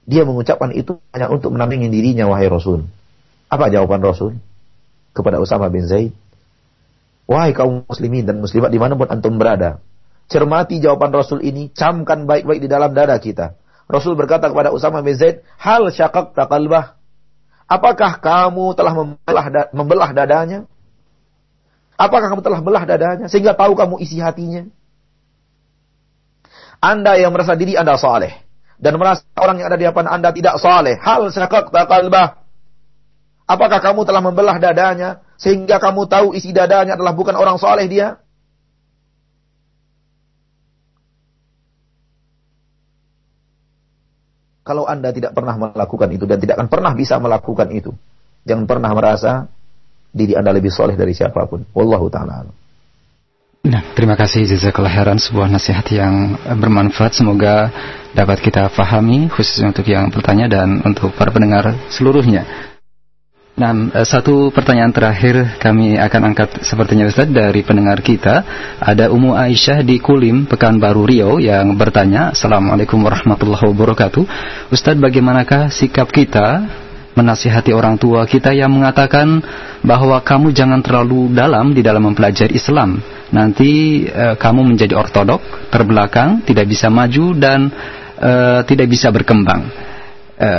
[0.02, 2.90] Dia mengucapkan itu hanya untuk menamingin dirinya wahai Rasul.
[3.46, 4.42] Apa jawaban Rasul
[5.14, 6.10] kepada Usama bin Zaid?
[7.30, 9.78] Wahai kaum muslimin dan muslimat di mana pun antum berada,
[10.26, 13.54] cermati jawaban Rasul ini, camkan baik-baik di dalam dada kita.
[13.86, 16.99] Rasul berkata kepada Usama bin Zaid, hal syakak takalbah.
[17.70, 20.66] Apakah kamu telah membelah, membelah dadanya?
[21.94, 24.66] Apakah kamu telah belah dadanya sehingga tahu kamu isi hatinya?
[26.82, 28.32] Anda yang merasa diri Anda saleh
[28.80, 31.28] dan merasa orang yang ada di depan Anda tidak saleh, hal
[31.86, 32.40] qalbah.
[33.44, 38.19] Apakah kamu telah membelah dadanya sehingga kamu tahu isi dadanya adalah bukan orang saleh dia?
[44.70, 47.90] Kalau Anda tidak pernah melakukan itu dan tidak akan pernah bisa melakukan itu,
[48.46, 49.50] jangan pernah merasa
[50.14, 51.66] diri Anda lebih soleh dari siapa pun.
[51.74, 52.46] Wallahu taala.
[53.66, 57.66] Nah, terima kasih jazakallah khairan sebuah nasihat yang bermanfaat semoga
[58.14, 62.69] dapat kita fahami khususnya untuk yang bertanya dan untuk para pendengar seluruhnya.
[63.60, 68.40] Nah, eh, satu pertanyaan terakhir kami akan angkat sepertinya Ustaz dari pendengar kita.
[68.80, 74.24] Ada Umu Aisyah di Kulim, Pekanbaru Riau yang bertanya, Assalamualaikum warahmatullahi wabarakatuh.
[74.72, 76.64] Ustaz, bagaimanakah sikap kita
[77.12, 79.44] menasihati orang tua kita yang mengatakan
[79.84, 82.96] bahwa kamu jangan terlalu dalam di dalam mempelajari Islam.
[83.28, 87.68] Nanti e, kamu menjadi ortodok, terbelakang, tidak bisa maju dan
[88.16, 88.32] e,
[88.64, 89.90] tidak bisa berkembang.
[90.40, 90.50] E,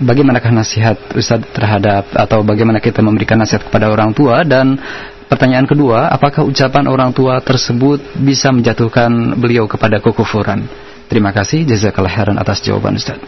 [0.00, 4.80] bagaimanakah nasihat Ustaz terhadap atau bagaimana kita memberikan nasihat kepada orang tua dan
[5.28, 10.64] pertanyaan kedua, apakah ucapan orang tua tersebut bisa menjatuhkan beliau kepada kekufuran?
[11.12, 13.20] Terima kasih jazakallah khairan atas jawaban Ustaz.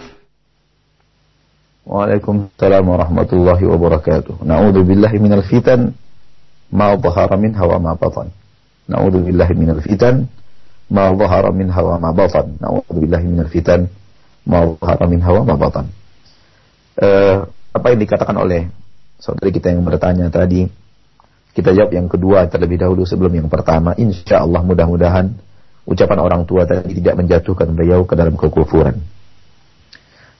[1.85, 4.47] Waalaikumsalam warahmatullahi wabarakatuh.
[4.49, 5.93] Na'udzu billahi minal fitan
[6.73, 8.33] ma dhahara minha wa ma batan.
[8.89, 10.25] Na'udzu billahi minal fitan
[10.89, 12.57] ma dhahara minha wa ma batan.
[12.63, 13.93] Na'udzu billahi minal fitan
[14.47, 15.69] ma dhahara minha wa ma.
[16.93, 18.69] Uh, apa yang dikatakan oleh
[19.17, 20.69] saudari kita yang bertanya tadi,
[21.53, 23.93] kita jawab yang kedua terlebih dahulu sebelum yang pertama.
[23.97, 25.33] Insya Allah mudah-mudahan
[25.85, 28.99] ucapan orang tua tadi tidak menjatuhkan beliau ke dalam kekufuran.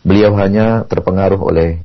[0.03, 1.79] Beliau hanya terpengaruh oleh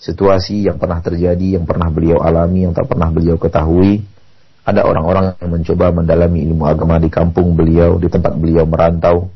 [0.00, 4.02] situasi yang pernah terjadi, yang pernah beliau alami, yang tak pernah beliau ketahui.
[4.64, 9.30] Ada orang-orang yang mencoba mendalami ilmu agama di kampung beliau, di tempat beliau merantau.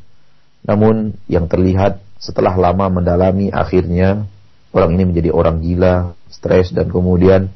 [0.64, 4.24] Namun yang terlihat setelah lama mendalami akhirnya
[4.72, 7.52] orang ini menjadi orang gila, stres dan kemudian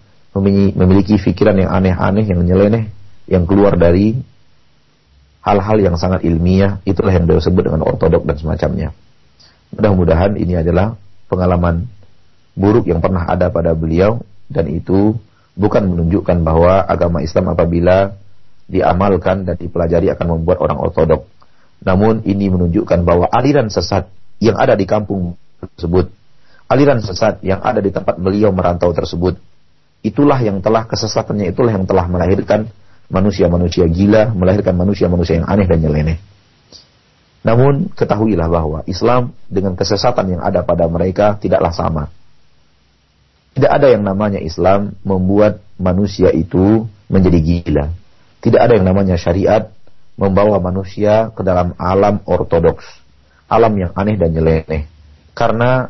[0.76, 2.92] memiliki pikiran yang aneh-aneh, yang nyeleneh,
[3.26, 4.14] yang keluar dari
[5.42, 6.78] hal-hal yang sangat ilmiah.
[6.84, 8.88] Itulah yang beliau sebut dengan ortodok dan semacamnya.
[9.74, 10.94] Mudah-mudahan ini adalah
[11.28, 11.88] pengalaman
[12.56, 15.16] buruk yang pernah ada pada beliau dan itu
[15.58, 18.14] bukan menunjukkan bahwa agama Islam apabila
[18.68, 21.26] diamalkan dan dipelajari akan membuat orang ortodok.
[21.82, 24.10] Namun ini menunjukkan bahwa aliran sesat
[24.42, 25.38] yang ada di kampung
[25.78, 26.10] tersebut,
[26.66, 29.38] aliran sesat yang ada di tempat beliau merantau tersebut,
[30.02, 32.70] itulah yang telah kesesatannya itulah yang telah melahirkan
[33.08, 36.18] manusia-manusia gila, melahirkan manusia-manusia yang aneh dan nyeleneh.
[37.46, 42.04] Namun ketahuilah bahwa Islam dengan kesesatan yang ada pada mereka tidaklah sama.
[43.54, 47.86] Tidak ada yang namanya Islam membuat manusia itu menjadi gila.
[48.38, 49.72] Tidak ada yang namanya syariat
[50.18, 52.84] membawa manusia ke dalam alam ortodoks,
[53.46, 54.90] alam yang aneh dan nyeleneh.
[55.30, 55.86] Karena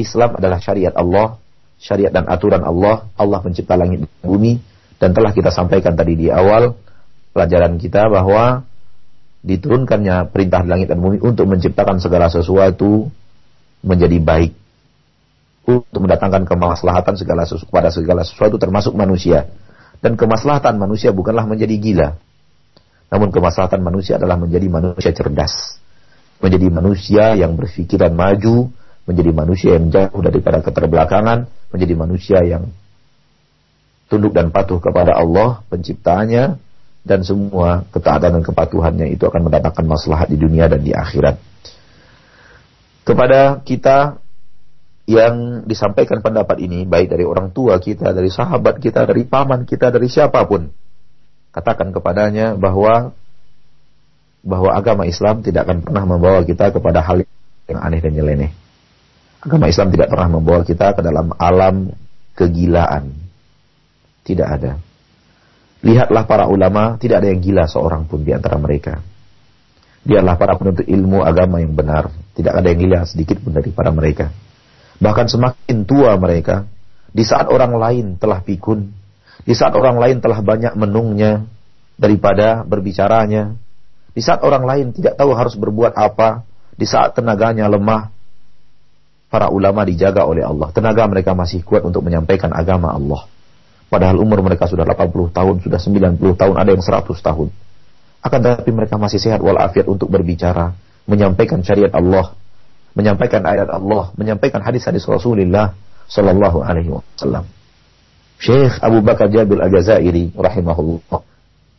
[0.00, 1.36] Islam adalah syariat Allah,
[1.76, 4.56] syariat dan aturan Allah, Allah pencipta langit dan bumi,
[4.96, 6.72] dan telah kita sampaikan tadi di awal
[7.36, 8.64] pelajaran kita bahwa
[9.44, 13.12] diturunkannya perintah langit dan bumi untuk menciptakan segala sesuatu
[13.84, 14.52] menjadi baik.
[15.66, 19.50] Untuk mendatangkan kemaslahatan segala sesuatu pada segala sesuatu termasuk manusia.
[20.00, 22.08] Dan kemaslahatan manusia bukanlah menjadi gila
[23.06, 25.78] namun kemaslahatan manusia adalah menjadi manusia cerdas
[26.42, 28.70] menjadi manusia yang berpikiran maju
[29.06, 32.68] menjadi manusia yang jauh daripada keterbelakangan menjadi manusia yang
[34.06, 36.58] tunduk dan patuh kepada Allah penciptanya
[37.06, 41.38] dan semua ketaatan dan kepatuhannya itu akan mendatangkan maslahat di dunia dan di akhirat.
[43.06, 44.18] Kepada kita
[45.06, 49.94] yang disampaikan pendapat ini baik dari orang tua kita, dari sahabat kita, dari paman kita,
[49.94, 50.66] dari siapa pun,
[51.56, 53.16] katakan kepadanya bahwa
[54.44, 57.24] bahwa agama Islam tidak akan pernah membawa kita kepada hal
[57.66, 58.52] yang aneh dan nyeleneh.
[59.40, 61.90] Agama Islam tidak pernah membawa kita ke dalam alam
[62.36, 63.10] kegilaan.
[64.22, 64.78] Tidak ada.
[65.82, 69.00] Lihatlah para ulama, tidak ada yang gila seorang pun di antara mereka.
[70.06, 72.10] Biarlah para penuntut ilmu agama yang benar.
[72.34, 74.30] Tidak ada yang gila sedikit pun dari para mereka.
[75.02, 76.66] Bahkan semakin tua mereka,
[77.10, 78.92] di saat orang lain telah pikun,
[79.44, 81.44] di saat orang lain telah banyak menungnya
[82.00, 83.56] daripada berbicaranya,
[84.16, 88.08] di saat orang lain tidak tahu harus berbuat apa, di saat tenaganya lemah,
[89.28, 90.72] para ulama dijaga oleh Allah.
[90.72, 93.28] Tenaga mereka masih kuat untuk menyampaikan agama Allah.
[93.86, 97.48] Padahal umur mereka sudah 80 tahun, sudah 90 tahun, ada yang 100 tahun.
[98.24, 100.74] Akan tetapi mereka masih sehat walafiat untuk berbicara,
[101.06, 102.34] menyampaikan syariat Allah,
[102.98, 105.76] menyampaikan ayat Allah, menyampaikan hadis-hadis Rasulullah
[106.10, 107.46] sallallahu alaihi wasallam.
[108.36, 111.24] Syekh Abu Bakar Jabir Al-Jazairi rahimahullah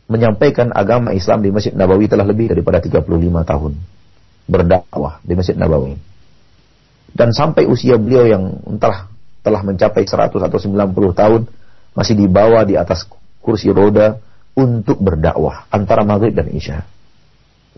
[0.08, 3.04] menyampaikan agama Islam di Masjid Nabawi telah lebih daripada 35
[3.44, 3.72] tahun
[4.48, 5.94] berdakwah di Masjid Nabawi.
[7.12, 9.12] Dan sampai usia beliau yang entah
[9.44, 11.42] telah mencapai 100 atau 90 tahun,
[11.92, 13.04] masih dibawa di atas
[13.44, 14.18] kursi roda
[14.56, 16.84] untuk berdakwah antara maghrib dan isya.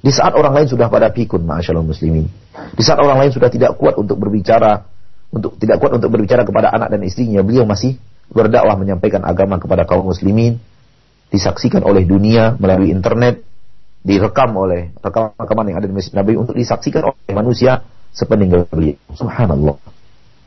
[0.00, 2.24] Di saat orang lain sudah pada pikun, ma'asyallah muslimin.
[2.72, 4.88] Di saat orang lain sudah tidak kuat untuk berbicara,
[5.28, 8.00] untuk tidak kuat untuk berbicara kepada anak dan istrinya, beliau masih
[8.30, 10.62] berdakwah menyampaikan agama kepada kaum muslimin,
[11.34, 13.42] disaksikan oleh dunia melalui internet,
[14.06, 18.98] direkam oleh rekaman-rekaman yang ada di Masjid Nabi untuk disaksikan oleh manusia sepeninggal beliau.
[19.14, 19.76] Subhanallah.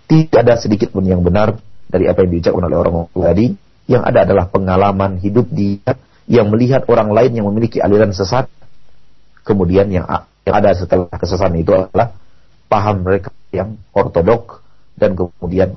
[0.08, 1.56] Tidak ada sedikit pun yang benar
[1.88, 3.46] dari apa yang diucapkan oleh orang tadi
[3.86, 5.94] yang ada adalah pengalaman hidup dia
[6.26, 8.48] yang melihat orang lain yang memiliki aliran sesat
[9.44, 10.08] kemudian yang,
[10.48, 12.16] yang ada setelah kesesatan itu adalah
[12.72, 14.64] paham mereka yang ortodok
[14.96, 15.76] dan kemudian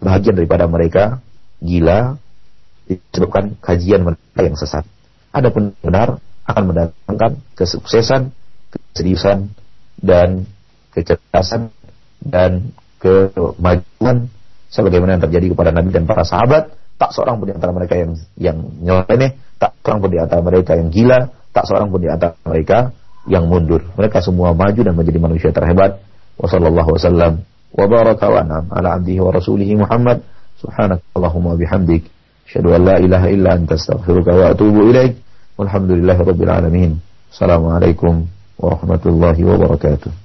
[0.00, 1.20] bagian daripada mereka
[1.60, 2.16] gila
[2.90, 4.82] disebabkan kajian mereka yang sesat.
[5.30, 8.34] Adapun benar akan mendatangkan kesuksesan,
[8.74, 9.54] keseriusan
[10.02, 10.48] dan
[10.90, 11.70] kecerdasan
[12.18, 14.26] dan kemajuan
[14.72, 18.12] sebagaimana yang terjadi kepada Nabi dan para sahabat, tak seorang pun di antara mereka yang
[18.34, 22.34] yang nyeleneh, tak seorang pun di antara mereka yang gila, tak seorang pun di antara
[22.42, 22.90] mereka
[23.28, 23.86] yang mundur.
[23.94, 26.02] Mereka semua maju dan menjadi manusia terhebat.
[26.40, 26.96] Wassallallahu
[27.70, 30.22] wasallam wa baraka wa an'am ala abdihi wa rasulihi Muhammad.
[30.60, 32.04] Subhanakallahumma bihamdik.
[32.44, 35.16] Asyhadu an la ilaha illa anta astaghfiruka wa atubu ilaik.
[35.56, 37.00] Walhamdulillahirabbil alamin.
[37.32, 38.26] Assalamualaikum
[38.58, 40.19] warahmatullahi wabarakatuh.